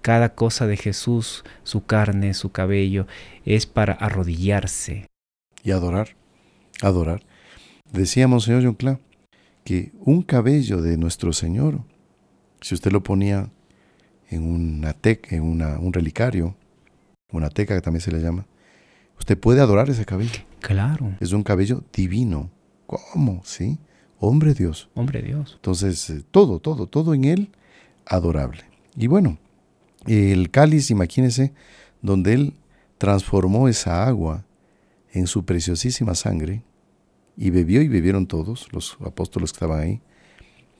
[0.00, 3.06] cada cosa de Jesús, su carne, su cabello,
[3.44, 5.06] es para arrodillarse.
[5.62, 6.16] Y adorar,
[6.80, 7.22] adorar.
[7.92, 9.00] Decíamos, señor John
[9.64, 11.82] que un cabello de nuestro Señor,
[12.62, 13.50] si usted lo ponía
[14.30, 16.56] en una teca, en una, un relicario,
[17.30, 18.46] una teca que también se le llama,
[19.18, 20.40] usted puede adorar ese cabello.
[20.60, 21.14] Claro.
[21.20, 22.50] Es un cabello divino.
[22.86, 23.42] ¿Cómo?
[23.44, 23.78] ¿Sí?
[24.18, 24.88] Hombre Dios.
[24.94, 25.52] Hombre Dios.
[25.56, 27.50] Entonces, eh, todo, todo, todo en él
[28.06, 28.64] adorable.
[28.96, 29.38] Y bueno,
[30.06, 31.52] el cáliz, imagínese,
[32.00, 32.54] donde él
[32.98, 34.44] transformó esa agua
[35.12, 36.62] en su preciosísima sangre,
[37.36, 40.00] y bebió y bebieron todos, los apóstoles que estaban ahí,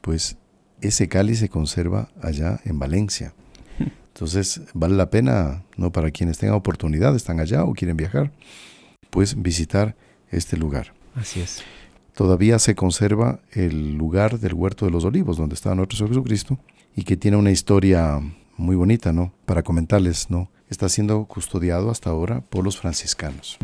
[0.00, 0.36] pues
[0.82, 3.34] ese cáliz se conserva allá en Valencia.
[4.14, 8.30] Entonces vale la pena, no para quienes tengan oportunidad, están allá o quieren viajar,
[9.10, 9.96] pues visitar
[10.30, 10.92] este lugar.
[11.14, 11.62] Así es.
[12.14, 16.58] Todavía se conserva el lugar del huerto de los olivos, donde estaba nuestro Señor Jesucristo,
[16.94, 18.20] y que tiene una historia
[18.58, 19.32] muy bonita, ¿no?
[19.46, 20.50] Para comentarles, ¿no?
[20.68, 23.58] Está siendo custodiado hasta ahora por los franciscanos.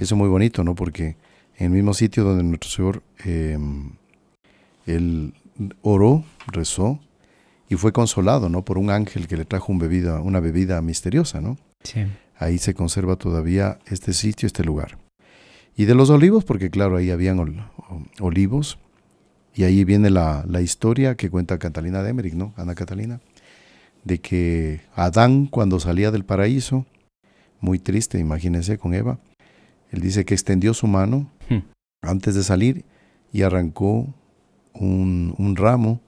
[0.00, 0.74] Eso es muy bonito, ¿no?
[0.74, 1.16] Porque
[1.56, 3.92] en el mismo sitio donde nuestro Señor em,
[4.86, 5.34] él
[5.82, 7.00] oró, rezó
[7.68, 8.64] y fue consolado, ¿no?
[8.64, 11.58] Por un ángel que le trajo un bebida, una bebida misteriosa, ¿no?
[11.82, 12.06] Sí.
[12.36, 14.98] Ahí se conserva todavía este sitio, este lugar.
[15.76, 17.38] Y de los olivos, porque claro, ahí habían
[18.20, 18.78] olivos.
[19.54, 22.52] Y ahí viene la, la, historia que cuenta Catalina de Emmerich, ¿no?
[22.56, 23.20] Ana Catalina,
[24.04, 26.86] de que Adán cuando salía del paraíso,
[27.60, 29.18] muy triste, imagínense, con Eva,
[29.90, 31.58] él dice que extendió su mano hmm.
[32.02, 32.84] antes de salir
[33.32, 34.14] y arrancó
[34.78, 36.00] un, un, ramo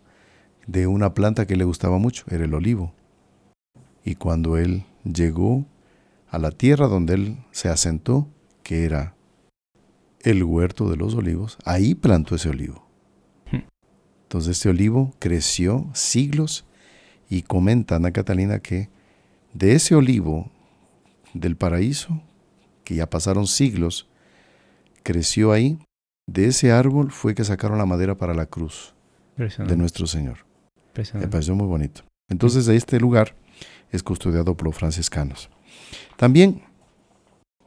[0.66, 2.92] de una planta que le gustaba mucho, era el olivo.
[4.04, 5.66] Y cuando él llegó
[6.28, 8.28] a la tierra donde él se asentó,
[8.62, 9.14] que era
[10.20, 12.86] el huerto de los olivos, ahí plantó ese olivo.
[13.50, 13.64] Hmm.
[14.22, 16.64] Entonces este olivo creció siglos
[17.28, 18.88] y comenta Ana Catalina que
[19.52, 20.50] de ese olivo
[21.34, 22.20] del paraíso
[22.84, 24.08] que ya pasaron siglos,
[25.04, 25.78] creció ahí.
[26.30, 28.94] De ese árbol fue que sacaron la madera para la cruz
[29.36, 30.38] de nuestro Señor.
[31.14, 32.02] Me pareció muy bonito.
[32.28, 33.34] Entonces, este lugar
[33.90, 35.50] es custodiado por los franciscanos.
[36.16, 36.62] También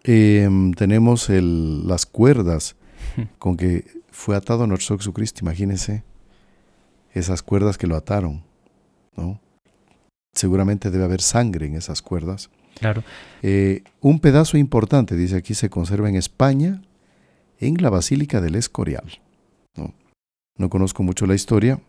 [0.06, 2.78] em, tenemos las cuerdas
[3.38, 5.42] con que fue atado nuestro Jesucristo.
[5.42, 6.06] Imagínense
[7.14, 8.44] esas cuerdas que lo ataron.
[9.18, 9.42] ¿no?
[10.34, 12.50] Seguramente debe haber sangre en esas cuerdas.
[12.80, 13.04] Claro.
[13.42, 16.82] Eh, un pedazo importante, dice aquí, se conserva en España,
[17.68, 19.22] en la Basílica del Escorial.
[19.78, 19.94] No,
[20.58, 21.80] no conozco mucho la historia,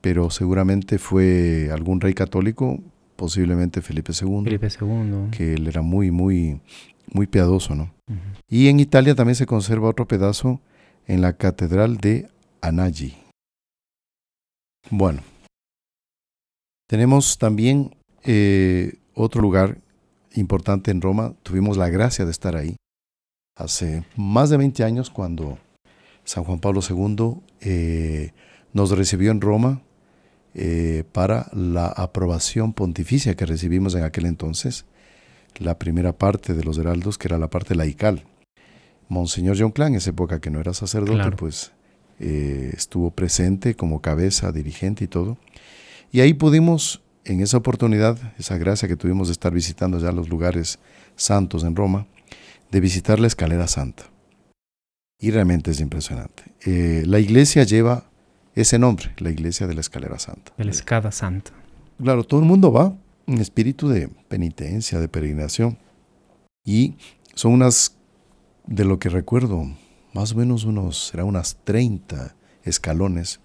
[0.00, 2.78] pero seguramente fue algún rey católico,
[3.16, 4.44] posiblemente Felipe II.
[4.44, 5.30] Felipe II.
[5.30, 6.60] Que él era muy, muy,
[7.12, 7.92] muy piadoso, ¿no?
[8.48, 10.60] Y en Italia también se conserva otro pedazo
[11.06, 12.28] en la Catedral de
[12.62, 13.16] Anaggi.
[14.90, 15.22] Bueno,
[16.88, 19.78] tenemos también eh, otro lugar
[20.34, 21.34] importante en Roma.
[21.42, 22.76] Tuvimos la gracia de estar ahí
[23.58, 25.58] hace más de 20 años cuando
[26.24, 28.30] San Juan Pablo II eh,
[28.72, 29.82] nos recibió en Roma
[30.54, 34.86] eh, para la aprobación pontificia que recibimos en aquel entonces,
[35.56, 38.24] la primera parte de los heraldos, que era la parte laical.
[39.08, 41.72] Monseñor John Clan, en esa época que no era sacerdote, pues
[42.20, 45.36] eh, estuvo presente como cabeza, dirigente y todo.
[46.12, 50.28] Y ahí pudimos en esa oportunidad, esa gracia que tuvimos de estar visitando ya los
[50.28, 50.78] lugares
[51.16, 52.06] santos en Roma,
[52.70, 54.04] de visitar la escalera santa.
[55.20, 56.44] Y realmente es impresionante.
[56.64, 58.08] Eh, la iglesia lleva
[58.54, 60.52] ese nombre, la iglesia de la escalera santa.
[60.56, 61.52] De la escada santa.
[62.00, 65.78] Claro, todo el mundo va en espíritu de penitencia, de peregrinación.
[66.64, 66.96] Y
[67.34, 67.96] son unas,
[68.66, 69.64] de lo que recuerdo,
[70.12, 73.40] más o menos unos, será unas 30 escalones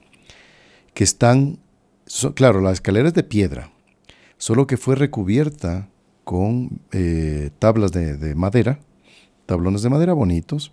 [0.93, 1.59] que están,
[2.35, 3.71] claro, la escalera es de piedra,
[4.37, 5.89] solo que fue recubierta
[6.23, 8.79] con eh, tablas de, madera,
[9.45, 10.71] tablones de madera bonitos,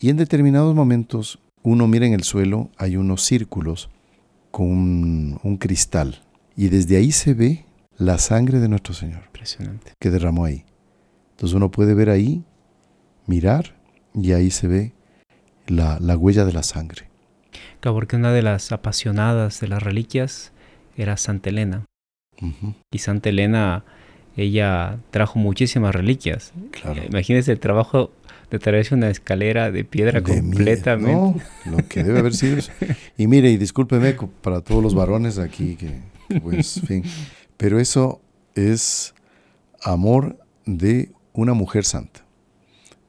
[0.00, 3.90] y en determinados momentos uno mira en el suelo, hay unos círculos
[4.50, 6.22] con un, cristal,
[6.56, 7.64] y desde ahí se ve
[7.96, 9.22] la sangre de nuestro Señor.
[9.26, 9.92] Impresionante.
[10.00, 10.64] Que derramó ahí.
[11.32, 12.44] Entonces uno puede ver ahí,
[13.26, 13.76] mirar,
[14.14, 14.92] y ahí se ve
[15.66, 17.08] la, la huella de la sangre.
[17.80, 20.52] Claro, porque una de las apasionadas de las reliquias
[20.96, 21.84] era Santa Elena.
[22.92, 23.84] Y Santa Elena,
[24.38, 26.52] ella trajo muchísimas reliquias.
[26.70, 27.02] Claro.
[27.04, 28.12] Imagínense el trabajo
[28.50, 31.12] de traerse una escalera de piedra completamente.
[31.12, 32.58] no, lo que debe haber sido
[33.18, 36.00] Y mire, y discúlpeme para todos los varones aquí, que,
[36.40, 37.02] pues, fin.
[37.56, 38.20] Pero eso
[38.54, 39.14] es
[39.82, 42.24] amor de una mujer santa.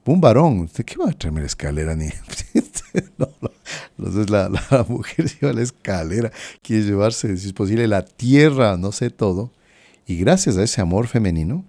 [0.04, 1.94] Un varón, ¿usted qué va a traerme la escalera?
[1.94, 2.06] Ni?
[3.18, 4.24] no, no.
[4.28, 9.10] la, la, mujer lleva la escalera, quiere llevarse, si es posible, la tierra, no sé
[9.10, 9.52] todo.
[10.10, 11.64] Y gracias a ese amor femenino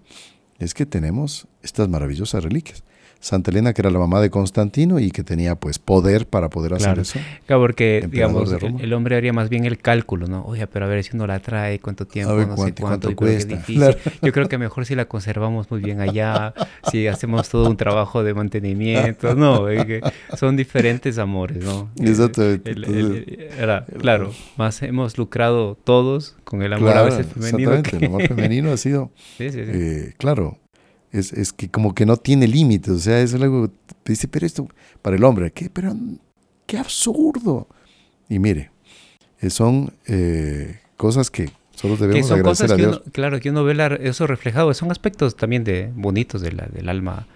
[0.57, 2.83] es que tenemos estas maravillosas reliquias.
[3.21, 6.73] Santa Elena, que era la mamá de Constantino y que tenía pues poder para poder
[6.73, 7.19] hacer eso.
[7.45, 10.43] Claro, porque digamos, el, hombre haría más bien el cálculo, ¿no?
[10.45, 13.63] Oye, pero a ver si uno la trae, cuánto tiempo, no sé cuánto, cuesta.
[14.21, 16.53] Yo creo que mejor si la conservamos muy bien allá,
[16.91, 19.67] si hacemos todo un trabajo de mantenimiento, no,
[20.35, 21.91] son diferentes amores, ¿no?
[22.01, 23.49] Exactamente.
[23.99, 27.73] claro, más hemos lucrado todos con el amor a veces femenino.
[27.73, 30.57] Exactamente, el amor femenino ha sido, eh, claro,
[31.11, 33.69] es, es que como que no tiene límites, o sea, es algo,
[34.05, 34.67] dice, pero esto,
[35.01, 35.69] para el hombre, ¿qué?
[35.69, 35.95] Pero,
[36.65, 37.67] qué absurdo.
[38.29, 38.71] Y mire,
[39.41, 43.01] eh, son eh, cosas que solo debemos agradecer a Dios.
[43.11, 47.27] claro, que uno ve eso reflejado, son aspectos también de bonitos de la, del alma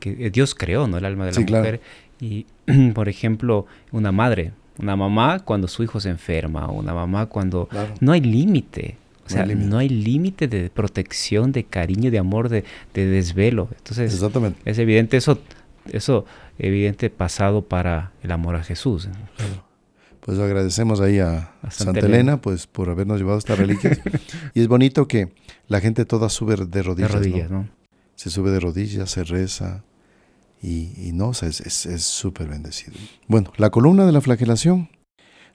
[0.00, 0.98] que, Dios creó, ¿no?
[0.98, 1.80] El alma de la mujer.
[2.20, 2.46] Y,
[2.94, 7.68] por ejemplo, una madre, una mamá cuando su hijo se enferma, una mamá cuando
[8.00, 8.96] no hay límite.
[9.26, 13.68] O sea, no hay límite de protección, de cariño, de amor, de, desvelo.
[13.76, 14.22] Entonces,
[14.64, 15.38] es evidente eso,
[15.90, 16.26] eso
[16.58, 19.08] evidente pasado para el amor a Jesús.
[20.20, 23.98] Pues agradecemos ahí a, Santa, Elena, pues por habernos llevado esta reliquia.
[24.54, 25.32] y es bonito que
[25.68, 27.50] la gente toda sube de rodillas.
[27.50, 27.68] ¿no?
[28.14, 29.84] Se sube de rodillas, se reza
[30.62, 32.96] y, no, o sea, es súper bendecido.
[33.26, 34.88] Bueno, la columna de la flagelación,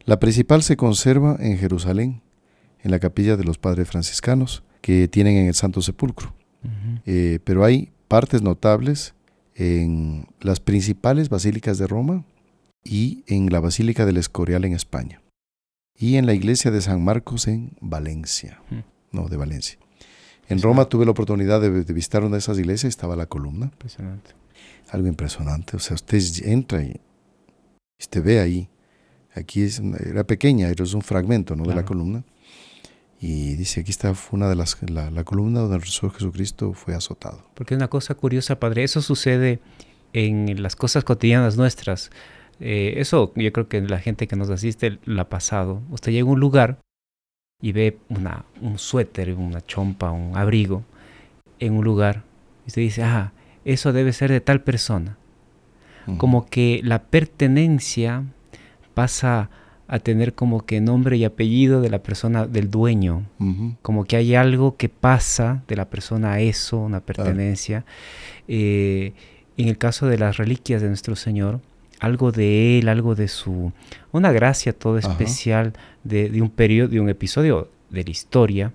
[0.06, 2.22] la principal se conserva en Jerusalén
[2.84, 6.34] en la capilla de los padres franciscanos que tienen en el Santo Sepulcro.
[7.06, 9.14] Eh, pero hay partes notables
[9.56, 12.26] en las principales basílicas de Roma
[12.84, 15.22] y en la Basílica del Escorial en España
[16.00, 18.62] y en la iglesia de San Marcos en Valencia,
[19.12, 19.78] no, de Valencia.
[20.48, 23.66] En Roma tuve la oportunidad de, visitar una de esas iglesias, estaba la columna.
[23.66, 24.32] Impresionante.
[24.90, 27.00] Algo impresionante, o sea, usted entra y
[28.00, 28.70] usted ve ahí,
[29.36, 31.66] aquí es, era pequeña, era un fragmento ¿no?
[31.66, 32.24] de la columna,
[33.20, 37.44] y dice, aquí está una de las, la, columna donde el Señor Jesucristo fue azotado.
[37.54, 39.60] Porque es una cosa curiosa, Padre, eso sucede
[40.14, 42.12] en las cosas cotidianas nuestras.
[42.62, 45.82] Eh, eso yo creo que la gente que nos asiste la ha pasado.
[45.90, 46.80] Usted llega a un lugar
[47.62, 50.84] y ve una, un suéter, una chompa, un abrigo
[51.60, 52.24] en un lugar
[52.66, 53.34] y usted dice, ah,
[53.66, 55.18] eso debe ser de tal persona.
[56.18, 58.24] Como que la pertenencia
[58.96, 59.52] pasa
[59.92, 63.26] a tener como que nombre y apellido de la persona, del dueño.
[63.82, 67.86] Como que hay algo que pasa de la persona a eso, una pertenencia.
[68.48, 69.14] Eh,
[69.58, 71.60] en el caso de las reliquias de nuestro Señor,
[72.00, 73.74] algo de Él, algo de su...
[74.12, 75.74] Una gracia toda especial
[76.04, 78.74] de, un periodo, de un episodio de la historia,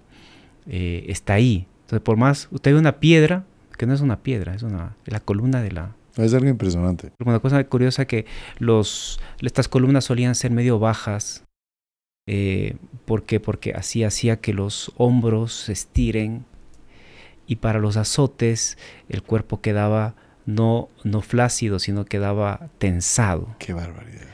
[0.66, 1.68] eh, está ahí.
[1.82, 3.44] Entonces, por más, usted ve una piedra,
[3.78, 7.12] que no es una piedra, es una, la columna de la, es algo impresionante.
[7.24, 8.26] Una cosa curiosa que
[8.58, 11.44] los, estas columnas solían ser medio bajas.
[12.26, 13.40] Eh, ¿Por qué?
[13.40, 16.46] Porque así hacía que los hombros se estiren
[17.46, 20.14] y para los azotes el cuerpo quedaba
[20.46, 23.54] no, no flácido, sino quedaba tensado.
[23.58, 24.26] Qué barbaridad.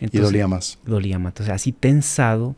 [0.00, 0.78] y dolía más.
[0.84, 1.32] Dolía más.
[1.32, 2.56] Entonces, así tensado,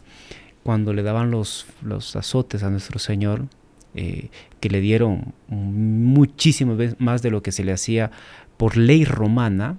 [0.62, 3.46] cuando le daban los, los azotes a nuestro Señor,
[3.94, 4.28] eh,
[4.60, 8.12] que le dieron muchísimo más de lo que se le hacía
[8.60, 9.78] por ley romana.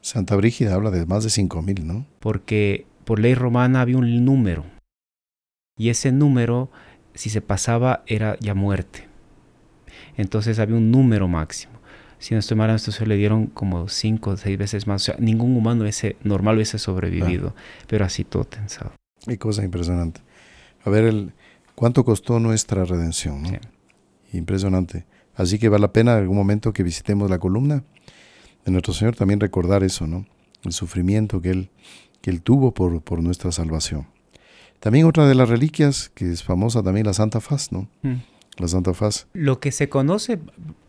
[0.00, 2.06] Santa Brígida habla de más de 5.000, ¿no?
[2.18, 4.64] Porque por ley romana había un número.
[5.76, 6.70] Y ese número,
[7.12, 9.06] si se pasaba, era ya muerte.
[10.16, 11.74] Entonces había un número máximo.
[12.20, 15.02] Si no estoy mal, a se le dieron como cinco o seis veces más.
[15.02, 17.54] O sea, ningún humano ese, normal hubiese sobrevivido.
[17.86, 18.92] Pero así todo tensado.
[19.26, 20.22] Qué cosa impresionante.
[20.86, 21.34] A ver, el,
[21.74, 23.42] ¿cuánto costó nuestra redención?
[23.42, 23.50] ¿no?
[24.32, 25.04] Impresionante.
[25.34, 27.84] Así que vale la pena en algún momento que visitemos la columna
[28.64, 30.26] de nuestro Señor también recordar eso, ¿no?
[30.64, 31.70] El sufrimiento que Él,
[32.20, 34.06] que él tuvo por, por nuestra salvación.
[34.80, 37.88] También otra de las reliquias que es famosa también, la Santa Faz, ¿no?
[38.02, 38.14] Mm.
[38.58, 39.26] La Santa Faz.
[39.32, 40.40] Lo que se conoce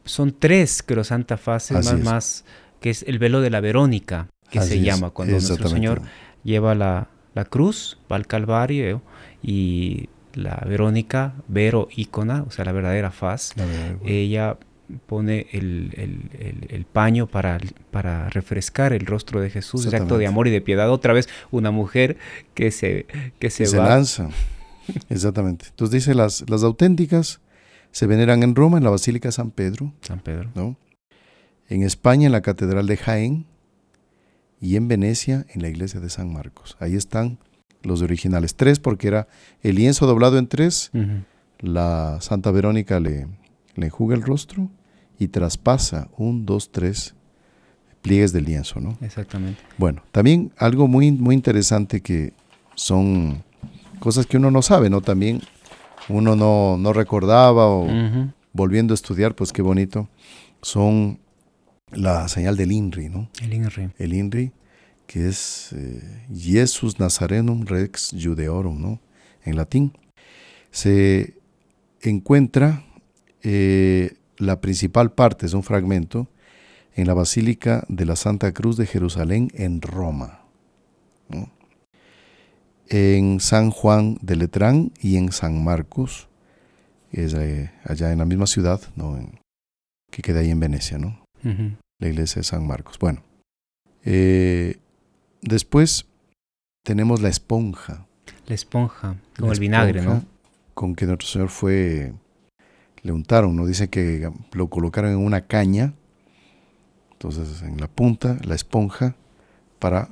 [0.05, 2.45] son tres, creo, Santa Faz, más, más,
[2.82, 6.01] que es el velo de la Verónica, que se llama, cuando nuestro Señor
[6.43, 9.01] lleva la, la cruz, va al Calvario
[9.41, 13.53] y la Verónica, Vero ícona, o sea, la verdadera faz,
[14.03, 14.57] ella
[15.06, 17.60] pone el, paño para,
[17.92, 20.90] para, refrescar el rostro de Jesús, ese acto de amor y de piedad.
[20.92, 22.18] Otra vez una mujer
[22.54, 23.06] que se,
[23.40, 24.30] que se, se lanza.
[25.10, 25.68] Exactamente.
[25.70, 27.42] Entonces dice, las, las auténticas
[27.92, 29.94] se veneran en Roma, en la Basílica San Pedro.
[30.02, 30.52] San Pedro.
[30.56, 30.78] ¿no?
[31.70, 33.46] En España, en la Catedral de Jaén.
[34.60, 36.78] Y en Venecia, en la iglesia de San Marcos.
[36.80, 37.38] Ahí están
[37.82, 38.56] los originales.
[38.56, 39.28] Tres, porque era
[39.62, 40.90] el lienzo doblado en tres.
[41.60, 43.28] La Santa Verónica le,
[43.76, 44.69] le enjuga el rostro
[45.19, 47.15] y traspasa un, dos, tres
[48.01, 48.97] pliegues del lienzo, ¿no?
[49.01, 49.61] Exactamente.
[49.78, 52.34] Bueno, también algo muy, muy interesante que
[52.76, 53.43] son
[53.99, 55.01] cosas que uno no sabe, ¿no?
[55.01, 55.41] También
[56.09, 57.88] uno no, no recordaba o
[58.51, 60.09] volviendo a estudiar, pues qué bonito,
[60.61, 61.19] son
[61.91, 63.30] la señal del INRI, ¿no?
[63.41, 63.89] El INRI.
[63.97, 64.51] El INRI,
[65.07, 68.99] que es eh, Jesus Nazarenum Rex Judeorum, ¿no?
[69.43, 69.93] En latín.
[70.71, 71.36] Se
[72.01, 72.84] encuentra
[73.44, 76.28] eh, la principal parte, es un fragmento,
[76.96, 80.41] en la Basílica de la Santa Cruz de Jerusalén en Roma.
[81.30, 81.50] ¿no?
[82.89, 86.30] en San Juan de Letrán y en San Marcos,
[87.12, 89.20] es eh, allá en la misma ciudad, ¿no?
[90.12, 91.24] que queda ahí en Venecia, ¿no?
[92.00, 93.00] La iglesia de San Marcos.
[93.00, 93.24] Bueno,
[94.06, 94.78] eh,
[95.41, 96.06] después
[96.84, 98.06] tenemos la esponja.
[98.46, 100.24] La esponja, como el vinagre, ¿no?
[100.76, 102.14] Con que nuestro Señor fue,
[103.04, 103.66] le untaron, ¿no?
[103.66, 105.93] Dice que lo colocaron en una caña,
[107.12, 109.16] entonces en la punta, la esponja,
[109.80, 110.10] para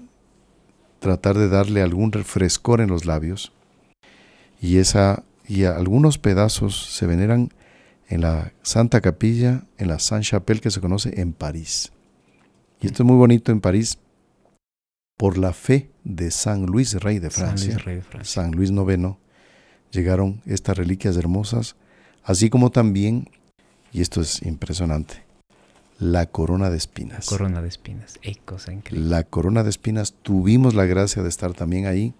[1.00, 3.54] tratar de darle algún frescor en los labios.
[4.62, 7.50] Y, esa, y algunos pedazos se veneran
[8.08, 11.92] en la Santa Capilla, en la Saint-Chapelle que se conoce en París.
[12.82, 13.98] Y esto es muy bonito en París
[15.18, 18.34] por la fe de San Luis, rey de Francia, San Luis, de Francia.
[18.34, 19.16] San Luis IX,
[19.92, 21.76] llegaron estas reliquias hermosas,
[22.24, 23.30] así como también,
[23.92, 25.24] y esto es impresionante,
[26.00, 27.28] la corona de espinas.
[27.28, 29.10] corona de espinas, cosa increíble.
[29.10, 32.14] La corona de espinas, tuvimos la gracia de estar también ahí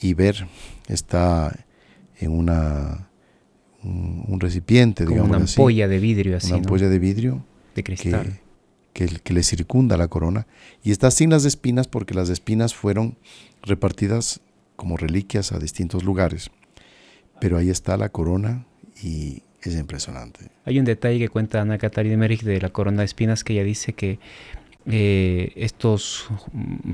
[0.00, 0.46] y ver,
[0.88, 1.66] está
[2.18, 3.10] en una
[3.82, 7.44] un, recipiente, Como digamos una ampolla de vidrio así, Una ampolla de vidrio.
[7.74, 8.40] De cristal.
[8.92, 10.46] Que, que, le circunda la corona.
[10.82, 13.16] Y está sin las espinas porque las espinas fueron
[13.62, 14.40] repartidas
[14.76, 16.50] como reliquias a distintos lugares.
[17.40, 18.66] Pero ahí está la corona
[19.02, 20.50] y es impresionante.
[20.64, 23.64] Hay un detalle que cuenta Ana Catarina Merich de la corona de espinas que ella
[23.64, 24.18] dice que
[24.86, 26.28] eh, estos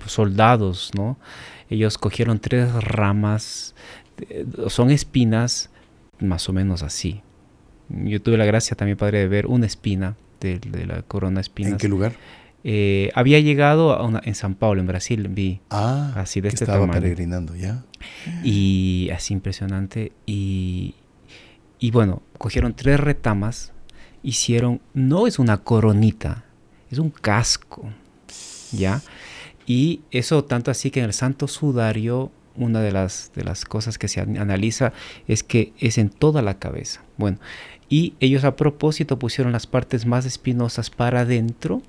[0.07, 1.19] soldados, ¿no?
[1.71, 3.75] Ellos cogieron tres ramas,
[4.29, 5.71] eh, son espinas
[6.19, 7.23] más o menos así.
[7.89, 11.73] Yo tuve la gracia también, padre, de ver una espina de, la corona de espinas.
[11.73, 12.15] ¿En qué lugar?
[12.65, 15.61] Eh, había llegado a una, en San Paulo, en Brasil, vi.
[15.71, 17.85] Ah, así de este estaba peregrinando ya.
[18.43, 20.11] Y así impresionante.
[20.27, 20.97] Y,
[21.79, 23.72] y bueno, cogieron tres retamas,
[24.22, 26.45] hicieron, no es una coronita,
[26.91, 27.91] es un casco,
[28.72, 29.03] ¿ya?
[29.66, 33.99] Y eso tanto así que en el Santo Sudario, una de las, de las cosas
[33.99, 34.93] que se analiza
[35.29, 37.03] es que es en toda la cabeza.
[37.18, 37.39] Bueno,
[37.91, 41.83] y ellos a propósito pusieron las partes más espinosas para adentro,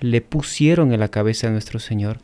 [0.00, 2.18] le pusieron en la cabeza de nuestro Señor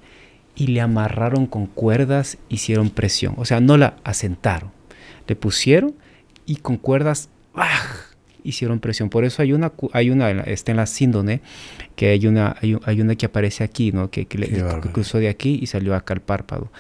[0.57, 4.71] y le amarraron con cuerdas, hicieron presión, o sea, no la asentaron
[5.27, 5.95] le pusieron
[6.47, 7.29] y con cuerdas
[8.43, 9.11] hicieron presión.
[9.11, 11.41] Por eso hay una, hay una, está en la síndone,
[11.97, 14.11] que hay una, hay, una que aparece aquí, ¿no?
[14.11, 14.27] Que,
[14.93, 16.71] cruzó de aquí y salió acá al párpado.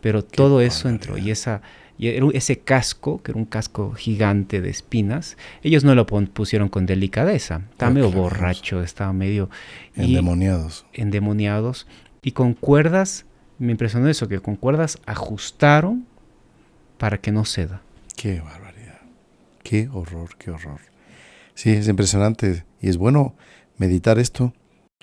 [0.00, 1.62] Pero todo eso entró y esa
[2.00, 6.86] y ese casco, que era un casco gigante de espinas, ellos no lo pusieron con
[6.86, 7.60] delicadeza.
[7.72, 9.50] Estaba medio borracho, estaba medio...
[9.94, 10.86] Endemoniados.
[10.94, 11.86] endemoniados.
[12.22, 13.26] Y con cuerdas,
[13.58, 16.06] me impresionó eso, que con cuerdas ajustaron
[16.96, 17.82] para que no ceda.
[18.20, 19.00] Qué barbaridad.
[19.62, 20.78] Qué horror, qué horror.
[21.54, 23.34] Sí, es impresionante y es bueno
[23.78, 24.52] meditar esto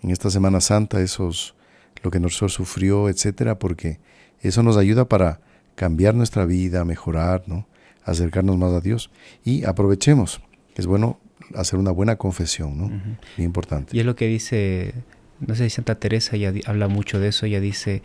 [0.03, 1.55] en esta Semana Santa, esos
[2.03, 3.99] lo que nuestro sufrió, etcétera, porque
[4.41, 5.41] eso nos ayuda para
[5.73, 7.65] cambiar nuestra vida, mejorar, ¿no?
[8.03, 9.09] acercarnos más a Dios
[9.43, 10.39] y aprovechemos.
[10.75, 11.19] Es bueno
[11.55, 12.87] hacer una buena confesión, ¿no?
[13.35, 13.97] Muy importante.
[13.97, 14.93] Y es lo que dice,
[15.39, 18.03] no sé si Santa Teresa ya habla mucho de eso, ella dice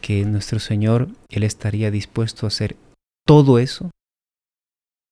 [0.00, 2.76] que nuestro Señor, Él estaría dispuesto a hacer
[3.26, 3.90] todo eso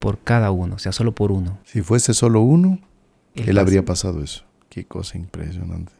[0.03, 1.61] por cada uno, o sea, solo por uno.
[1.65, 2.81] Si fuese solo uno,
[3.37, 4.43] él, habría pasado eso.
[4.69, 5.93] Qué cosa impresionante.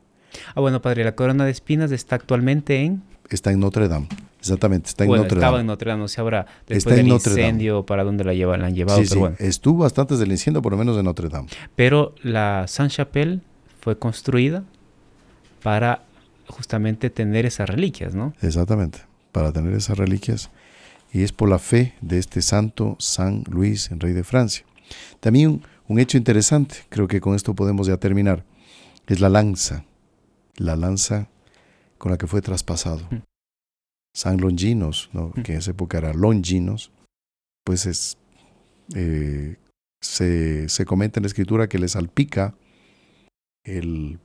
[0.57, 3.05] Ah, bueno, padre, la corona de espinas está actualmente en...
[3.31, 4.09] Está en Notre Dame,
[4.41, 5.61] exactamente, está en bueno, Notre estaba Dame.
[5.61, 8.75] en Notre Dame, no sé ahora después del incendio para dónde la, lleva, la han
[8.75, 9.45] llevado, sí, pero sí.
[9.45, 11.49] Estuvo hasta antes del incendio, por lo menos en Notre Dame.
[11.77, 13.41] Pero la Saint-Chapelle
[13.81, 14.65] fue construida
[15.63, 16.03] para
[16.49, 18.35] justamente tener esas reliquias, ¿no?
[18.43, 18.99] Exactamente,
[19.31, 20.51] para tener esas reliquias
[21.13, 24.65] y es por la fe de este santo San Luis, el rey de Francia.
[25.21, 28.47] También Un hecho interesante, creo que con esto podemos ya terminar,
[29.07, 29.85] es la lanza,
[30.57, 31.29] la lanza
[31.99, 33.07] con la que fue traspasado.
[33.11, 33.23] Mm.
[34.15, 35.33] San Longinos, ¿no?
[35.35, 35.43] Mm.
[35.43, 36.93] que en esa época era Longinos,
[37.65, 38.17] pues es,
[38.95, 39.57] eh,
[40.01, 42.55] se, se, comenta en la escritura que le salpica
[43.65, 44.19] el,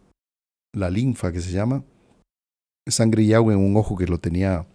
[0.73, 1.83] la linfa que se llama,
[2.87, 4.65] sangre y agua en un ojo que lo tenía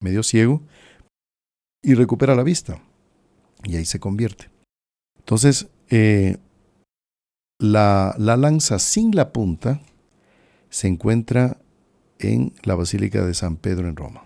[0.00, 0.62] medio ciego,
[1.86, 2.82] y recupera la vista.
[3.62, 4.50] Y ahí se convierte.
[5.18, 6.36] Entonces, eh,
[7.60, 9.80] la, la lanza sin la punta
[10.68, 11.58] se encuentra
[12.18, 14.24] en la Basílica de San Pedro en Roma.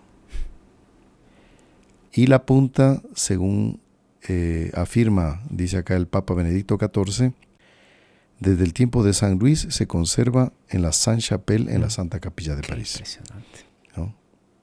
[2.11, 3.79] Y la punta, según
[4.27, 7.31] eh, afirma, dice acá el Papa Benedicto XIV,
[8.39, 12.55] desde el tiempo de San Luis se conserva en la Sainte-Chapelle, en la Santa Capilla
[12.55, 12.95] de París.
[12.95, 13.71] Impresionante.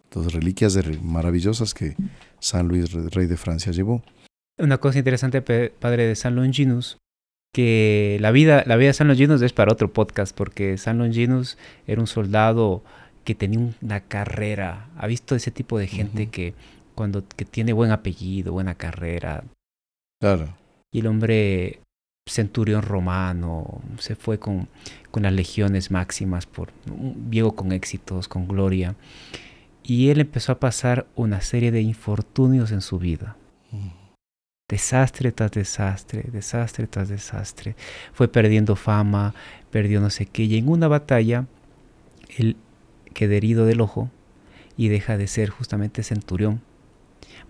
[0.09, 1.94] Entonces, reliquias maravillosas que
[2.40, 4.02] San Luis, rey de Francia, llevó.
[4.59, 6.96] Una cosa interesante, padre de San Longinus,
[7.52, 11.59] que la vida, la vida de San Longinus es para otro podcast, porque San Longinus
[11.86, 12.82] era un soldado
[13.24, 14.88] que tenía una carrera.
[14.96, 16.54] ¿Ha visto ese tipo de gente que
[16.94, 19.44] cuando que tiene buen apellido, buena carrera?
[20.20, 20.56] Claro.
[20.90, 21.80] Y el hombre
[22.26, 24.68] centurión romano, se fue con,
[25.11, 26.70] con las legiones máximas, por,
[27.30, 28.94] llegó con éxitos, con gloria.
[29.89, 33.39] Y él empezó a pasar una serie de infortunios en su vida.
[34.68, 37.74] Desastre tras desastre, desastre tras desastre.
[38.12, 39.34] Fue perdiendo fama,
[39.70, 40.43] perdió no sé qué.
[40.43, 41.47] Y en una batalla,
[42.36, 42.59] él
[43.14, 44.11] queda herido del ojo
[44.76, 46.61] y deja de ser justamente centurión,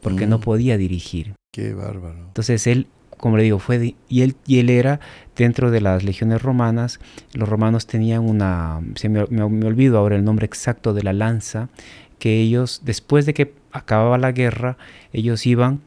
[0.01, 0.43] porque no mm.
[0.43, 1.35] podía dirigir.
[1.53, 2.21] Qué bárbaro.
[2.21, 2.87] Entonces él,
[3.17, 5.01] como le digo, fue y él y él era
[5.35, 7.01] dentro de las legiones romanas.
[7.33, 11.69] Los romanos tenían una, se me, me, olvido ahora el nombre exacto de la lanza,
[12.19, 14.77] que ellos después de que acababa la guerra,
[15.13, 15.81] ellos iban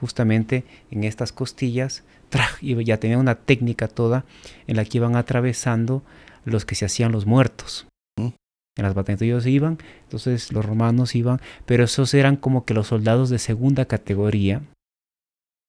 [0.00, 2.04] justamente en estas costillas,
[2.60, 4.24] y ya tenían una técnica toda
[4.66, 6.02] en la que iban atravesando
[6.44, 7.86] los que se hacían los muertos.
[8.16, 12.86] En las batallas ellos iban, entonces los romanos iban, pero esos eran como que los
[12.86, 14.62] soldados de segunda categoría,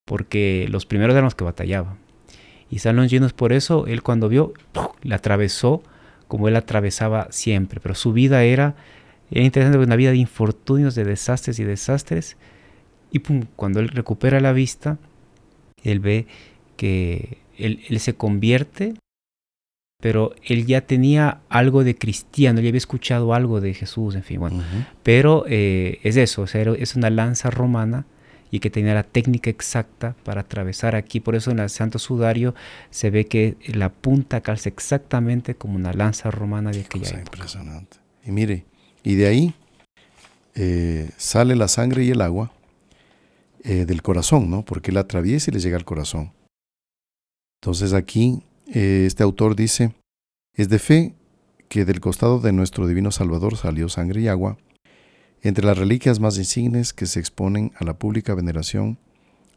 [0.06, 1.98] porque los primeros eran los que batallaban.
[2.70, 4.54] Y San Longinos por eso, él cuando vio,
[5.02, 5.84] le atravesó
[6.28, 8.76] como él atravesaba siempre, pero su vida era,
[9.32, 12.38] era interesante, una vida de infortunios, de desastres y desastres,
[13.12, 14.98] y pum, cuando él recupera la vista,
[15.84, 16.28] él ve
[16.78, 18.94] que él, él se convierte
[20.02, 24.40] pero él ya tenía algo de cristiano, ya había escuchado algo de Jesús, en fin,
[24.40, 24.64] bueno.
[25.04, 28.06] Pero eh, es eso, o sea, es una lanza romana
[28.50, 31.20] y que tenía la técnica exacta para atravesar aquí.
[31.20, 32.56] Por eso en el Santo Sudario
[32.90, 37.38] se ve que la punta calza exactamente como una lanza romana de aquella época.
[37.38, 37.98] Impresionante.
[38.26, 38.66] Y mire,
[39.04, 39.54] y de ahí
[40.56, 42.52] eh, sale la sangre y el agua
[43.64, 44.64] eh, del corazón, ¿no?
[44.64, 46.34] Porque él atraviesa y le llega al corazón.
[47.62, 49.94] Entonces aquí eh, este autor dice,
[50.56, 51.16] es de fe
[51.70, 54.58] que del costado de nuestro divino Salvador salió sangre y agua,
[55.42, 58.98] entre las reliquias más insignes que se exponen a la pública veneración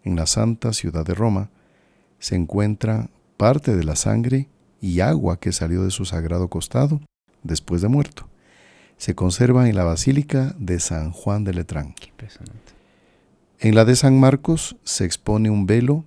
[0.04, 1.50] en la santa ciudad de Roma,
[2.18, 4.48] se encuentra parte de la sangre
[4.80, 7.00] y agua que salió de su sagrado costado
[7.42, 8.28] después de muerto.
[8.96, 11.94] Se conserva en la Basílica de San Juan de Letrán.
[13.60, 16.04] En la de San Marcos se expone un velo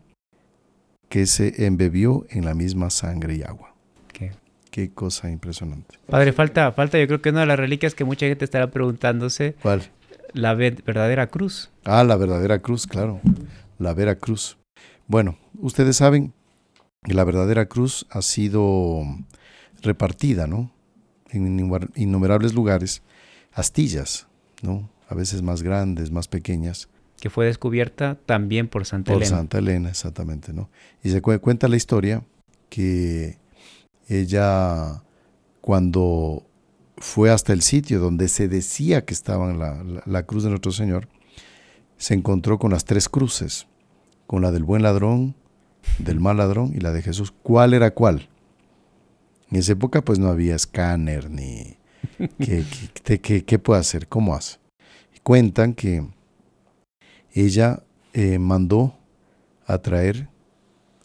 [1.09, 3.73] que se embebió en la misma sangre y agua.
[4.11, 4.31] ¿Qué?
[4.71, 5.97] Qué cosa impresionante.
[6.09, 9.55] Padre, falta, falta yo creo que una de las reliquias que mucha gente estará preguntándose.
[9.61, 9.83] ¿Cuál?
[10.33, 11.71] La verdadera cruz.
[11.85, 13.21] Ah, la verdadera cruz, claro.
[13.79, 14.57] La vera cruz.
[15.07, 16.33] Bueno, ustedes saben
[17.03, 19.03] que la verdadera cruz ha sido
[19.81, 20.71] repartida, ¿no?
[21.31, 21.59] En
[21.95, 23.01] innumerables lugares,
[23.53, 24.27] astillas,
[24.61, 24.89] ¿no?
[25.09, 29.29] A veces más grandes, más pequeñas, que fue descubierta también por Santa Elena.
[29.29, 30.69] Por Santa Elena, exactamente, ¿no?
[31.03, 32.23] Y se cuenta la historia
[32.69, 33.37] que
[34.07, 35.03] ella,
[35.61, 36.45] cuando
[36.97, 41.07] fue hasta el sitio donde se decía que estaba la, la, cruz de nuestro Señor,
[41.97, 43.67] se encontró con las tres cruces,
[44.27, 45.35] con la del buen ladrón,
[45.99, 47.33] del mal ladrón y la de Jesús.
[47.43, 48.29] ¿Cuál era cuál?
[49.49, 51.77] En esa época pues no había escáner ni...
[52.39, 52.63] ¿Qué,
[53.21, 54.07] qué, qué puede hacer?
[54.07, 54.57] ¿Cómo hace?
[55.23, 56.05] Cuentan que
[57.33, 57.83] ella
[58.13, 58.97] eh, mandó
[59.65, 60.29] a traer,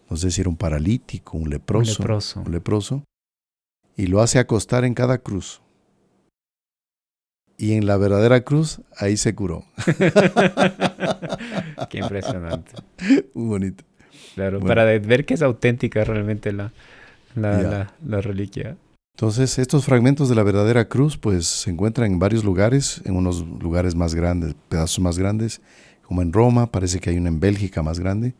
[0.09, 3.03] no sé si era un paralítico, un leproso, un leproso, un leproso,
[3.97, 5.61] y lo hace acostar en cada cruz.
[7.57, 9.63] Y en la verdadera cruz, ahí se curó.
[11.89, 12.71] Qué impresionante.
[13.33, 13.83] Muy bonito.
[14.33, 16.73] Claro, para ver que es auténtica realmente la,
[17.35, 18.77] la, la, reliquia.
[19.15, 23.45] Entonces, estos fragmentos de la verdadera cruz, pues se encuentran en varios lugares, en unos
[23.45, 25.61] lugares más grandes, pedazos más grandes,
[26.01, 28.35] como en Roma, parece que hay una en Bélgica más grande,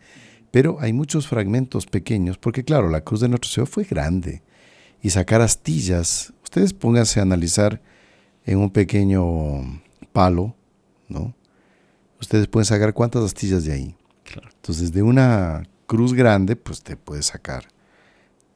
[0.51, 4.43] Pero hay muchos fragmentos pequeños, porque claro, la cruz de nuestro Señor fue grande.
[5.01, 7.81] Y sacar astillas, ustedes pónganse a analizar
[8.45, 9.81] en un pequeño
[10.11, 10.55] palo,
[11.09, 11.33] ¿no?
[12.21, 13.95] Ustedes pueden sacar cuántas astillas de ahí.
[14.55, 17.72] Entonces, de una cruz grande, pues te puedes sacar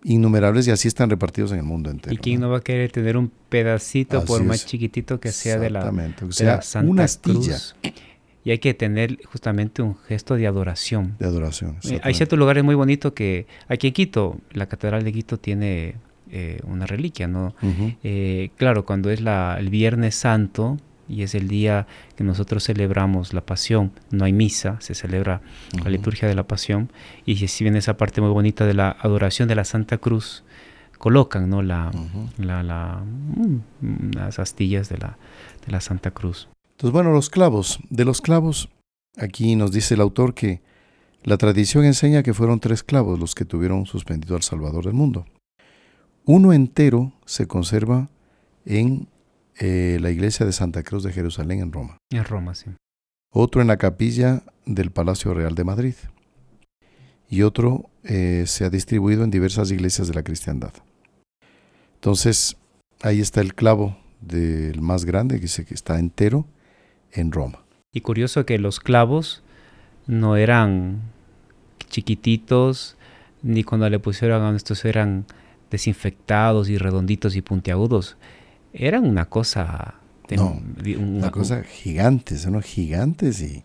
[0.07, 2.13] innumerables y así están repartidos en el mundo entero.
[2.13, 5.69] ¿Y quién no, va a querer tener un pedacito, por más chiquitito que sea de
[5.69, 5.91] la,
[6.27, 7.57] o sea, una astilla.
[8.43, 11.17] Y hay que tener justamente un gesto de adoración.
[11.19, 11.77] De adoración.
[11.83, 15.95] Eh, hay ciertos lugares muy bonitos que aquí en Quito, la Catedral de Quito tiene
[16.31, 17.53] eh, una reliquia, ¿no?
[18.03, 20.77] Eh, claro, cuando es la, el Viernes Santo,
[21.09, 23.91] y es el día que nosotros celebramos la pasión.
[24.11, 25.41] No hay misa, se celebra
[25.83, 26.91] la liturgia de la pasión.
[27.25, 30.43] Y si viene esa parte muy bonita de la adoración de la Santa Cruz,
[30.97, 31.61] colocan ¿no?
[31.61, 31.91] la,
[32.37, 35.17] la, mm, las astillas de la,
[35.65, 36.49] de la Santa Cruz.
[36.71, 37.79] Entonces, bueno, los clavos.
[37.89, 38.69] De los clavos,
[39.17, 40.61] aquí nos dice el autor que
[41.23, 45.25] la tradición enseña que fueron tres clavos los que tuvieron suspendido al Salvador del mundo.
[46.25, 48.09] Uno entero se conserva
[48.65, 49.07] en
[49.59, 51.97] eh, la iglesia de Santa Cruz de Jerusalén en Roma.
[52.11, 52.69] En Roma, sí.
[53.31, 55.95] Otro en la capilla del Palacio Real de Madrid.
[57.29, 60.73] Y otro eh, se ha distribuido en diversas iglesias de la cristiandad.
[61.95, 62.55] Entonces,
[63.01, 66.45] ahí está el clavo del más grande, que dice que está entero
[67.11, 67.63] en Roma.
[67.91, 69.43] Y curioso que los clavos
[70.05, 71.01] no eran
[71.89, 72.95] chiquititos,
[73.41, 75.25] ni cuando le pusieron a estos eran
[75.69, 78.17] desinfectados y redonditos y puntiagudos
[78.73, 79.95] eran una cosa...
[80.29, 83.63] una, cosa gigantes, son gigantes y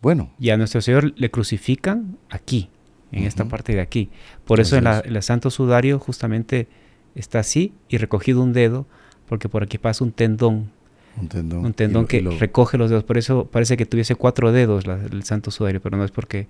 [0.00, 0.30] bueno.
[0.38, 2.70] Y a nuestro Señor le crucifican aquí,
[3.10, 4.10] en esta parte de aquí.
[4.44, 6.68] Por eso en el Santo Sudario justamente
[7.14, 8.86] está así y recogido un dedo,
[9.26, 10.70] porque por aquí pasa un tendón.
[11.16, 11.64] Un tendón.
[11.64, 13.04] Un tendón que recoge los dedos.
[13.04, 16.46] Por eso parece que tuviese cuatro dedos el Santo Sudario, pero no es porque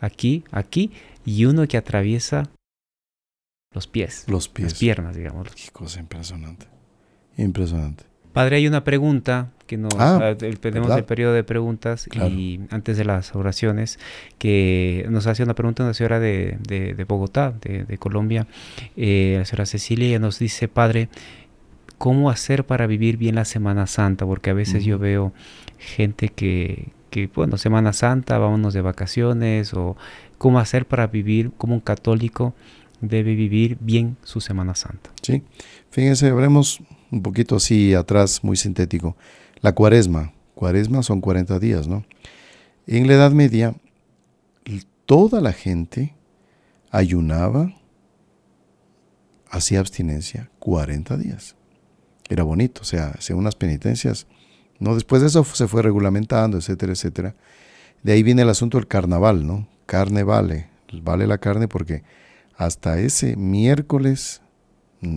[0.00, 0.90] aquí, aquí,
[1.24, 2.50] y uno que atraviesa
[3.72, 4.24] los pies.
[4.26, 4.72] Los pies.
[4.72, 5.48] Las piernas, digamos.
[5.54, 6.66] Qué cosa impresionante.
[7.38, 8.04] Impresionante.
[8.32, 13.04] Padre, hay una pregunta que nos ah, tenemos el periodo de preguntas y antes de
[13.04, 13.98] las oraciones
[14.38, 18.46] que nos hace una pregunta una señora de, de, Bogotá, de, Colombia,
[18.96, 21.08] eh, la señora Cecilia, ella nos dice, Padre,
[21.98, 24.24] ¿cómo hacer para vivir bien la Semana Santa?
[24.24, 25.32] Porque a veces yo veo
[25.78, 29.96] gente que, que, bueno, Semana Santa, vámonos de vacaciones o
[30.38, 32.54] cómo hacer para vivir como un católico
[33.00, 35.10] debe vivir bien su Semana Santa.
[35.22, 35.42] Sí,
[35.90, 36.80] fíjense, habremos
[37.10, 39.16] un poquito así atrás, muy sintético.
[39.60, 40.32] La cuaresma.
[40.54, 42.04] Cuaresma son 40 días, ¿no?
[42.86, 43.74] En la Edad Media,
[45.06, 46.14] toda la gente
[46.90, 47.74] ayunaba,
[49.48, 51.56] hacía abstinencia 40 días.
[52.28, 54.26] Era bonito, o sea, hacía unas penitencias.
[54.78, 57.34] No, después de eso se fue regulamentando, etcétera, etcétera.
[58.02, 59.66] De ahí viene el asunto del carnaval, ¿no?
[59.86, 60.68] Carne vale,
[61.02, 62.02] vale la carne porque
[62.56, 64.42] hasta ese miércoles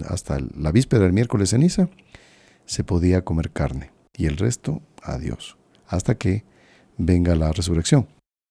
[0.07, 1.89] hasta la víspera del miércoles ceniza,
[2.65, 5.57] se podía comer carne y el resto, adiós,
[5.87, 6.43] hasta que
[6.97, 8.07] venga la resurrección.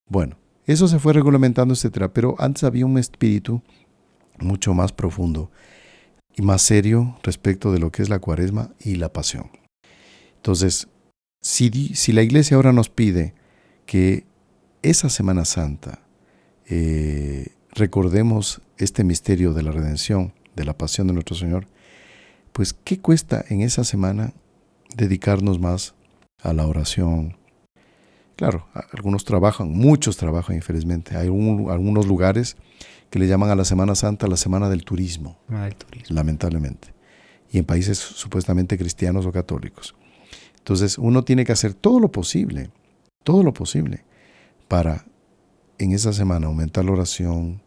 [0.09, 3.61] Bueno, eso se fue regulamentando, etcétera, pero antes había un espíritu
[4.39, 5.51] mucho más profundo
[6.35, 9.49] y más serio respecto de lo que es la cuaresma y la pasión.
[10.35, 10.87] Entonces,
[11.41, 13.33] si, si la iglesia ahora nos pide
[13.85, 14.25] que
[14.81, 15.99] esa Semana Santa
[16.67, 21.67] eh, recordemos este misterio de la redención, de la pasión de nuestro Señor,
[22.51, 24.33] pues ¿qué cuesta en esa semana
[24.95, 25.93] dedicarnos más
[26.41, 27.37] a la oración?
[28.35, 31.15] Claro, algunos trabajan, muchos trabajan infelizmente.
[31.15, 32.57] Hay algunos lugares
[33.09, 35.37] que le llaman a la Semana Santa la Semana del Turismo,
[36.07, 36.93] lamentablemente,
[37.51, 39.95] y en países supuestamente cristianos o católicos.
[40.57, 42.71] Entonces uno tiene que hacer todo lo posible,
[43.23, 44.03] todo lo posible,
[44.67, 45.05] para
[45.77, 47.61] en esa semana aumentar la oración,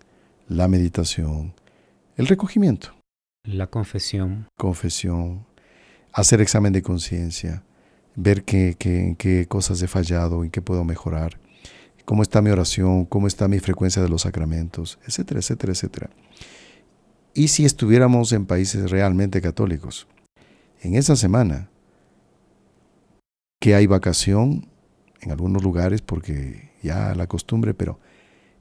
[0.48, 1.52] la meditación,
[2.16, 2.94] el recogimiento.
[3.44, 4.48] La confesión.
[4.56, 5.46] Confesión.
[6.12, 7.64] Hacer examen de conciencia.
[8.14, 11.40] Ver qué, qué, qué cosas he fallado, en qué puedo mejorar.
[12.04, 16.10] Cómo está mi oración, cómo está mi frecuencia de los sacramentos, etcétera, etcétera, etcétera.
[17.32, 20.06] Y si estuviéramos en países realmente católicos,
[20.82, 21.70] en esa semana,
[23.58, 24.68] que hay vacación
[25.22, 27.98] en algunos lugares porque ya la costumbre, pero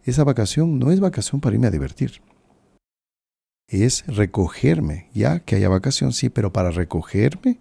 [0.06, 2.22] esa vacación no es vacación para irme a divertir
[3.82, 7.58] es recogerme, ya que haya vacación, sí, pero para recogerme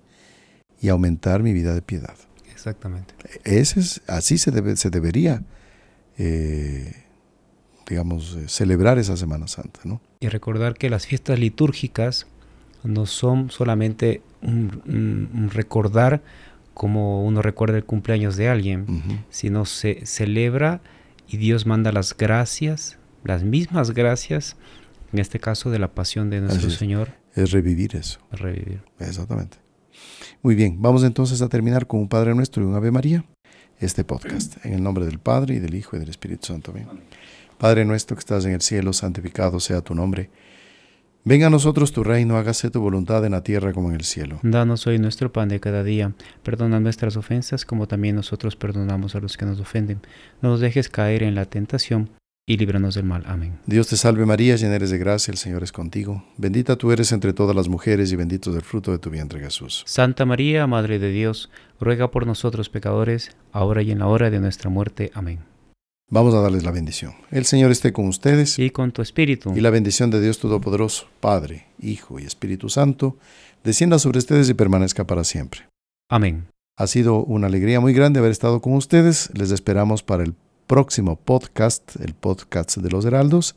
[0.81, 2.17] y aumentar mi vida de piedad.
[2.51, 3.15] Exactamente.
[3.45, 5.43] Ese es, así se, debe, se debería,
[6.19, 6.93] eh,
[7.89, 9.81] digamos, eh, celebrar esa Semana Santa.
[9.85, 10.01] ¿no?
[10.21, 12.27] Y recordar que las fiestas litúrgicas
[12.85, 16.23] no son solamente un, recordar
[16.75, 20.81] como uno recuerda el cumpleaños de alguien, sino se celebra
[21.29, 24.57] y Dios manda las gracias, las mismas gracias,
[25.13, 26.75] en este caso de la pasión de nuestro es.
[26.75, 28.21] Señor, Es revivir eso.
[28.31, 28.83] revivir.
[28.99, 29.59] Exactamente.
[30.43, 33.25] Muy bien, vamos entonces a terminar con un Padre Nuestro y un Ave María,
[33.79, 34.65] este podcast.
[34.65, 36.71] En el nombre del Padre y del Hijo y del Espíritu Santo.
[36.71, 36.89] Amén.
[37.59, 40.31] Padre nuestro que estás en el cielo, santificado sea tu nombre.
[41.25, 44.41] Venga a nosotros tu reino, hágase tu voluntad en la tierra como en el cielo.
[44.43, 46.13] Danos hoy nuestro pan de cada día.
[46.43, 50.01] Perdona nuestras ofensas como también nosotros perdonamos a los que nos ofenden.
[50.41, 52.11] No nos dejes caer en la tentación
[52.47, 53.23] y líbranos del mal.
[53.27, 53.59] Amén.
[53.67, 56.25] Dios te salve María, llena eres de gracia, el Señor es contigo.
[56.37, 59.41] Bendita tú eres entre todas las mujeres y bendito es el fruto de tu vientre
[59.41, 59.85] Jesús.
[59.87, 64.41] Santa María, Madre de Dios, ruega por nosotros pecadores, ahora y en la hora de
[64.41, 65.11] nuestra muerte.
[65.15, 65.41] Amén.
[66.11, 67.15] Vamos a darles la bendición.
[67.31, 68.59] El Señor esté con ustedes.
[68.59, 69.55] Y con tu espíritu.
[69.57, 73.17] Y la bendición de Dios Todopoderoso, Padre, Hijo y Espíritu Santo,
[73.65, 75.63] descienda sobre ustedes y permanezca para siempre.
[76.11, 76.49] Amén.
[76.77, 79.31] Ha sido una alegría muy grande haber estado con ustedes.
[79.33, 80.35] Les esperamos para el
[80.67, 83.57] próximo podcast, el podcast de los Heraldos.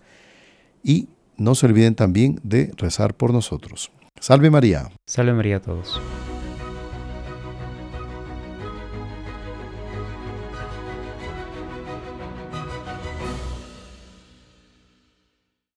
[0.84, 3.92] Y no se olviden también de rezar por nosotros.
[4.20, 4.90] Salve María.
[5.06, 6.00] Salve María a todos.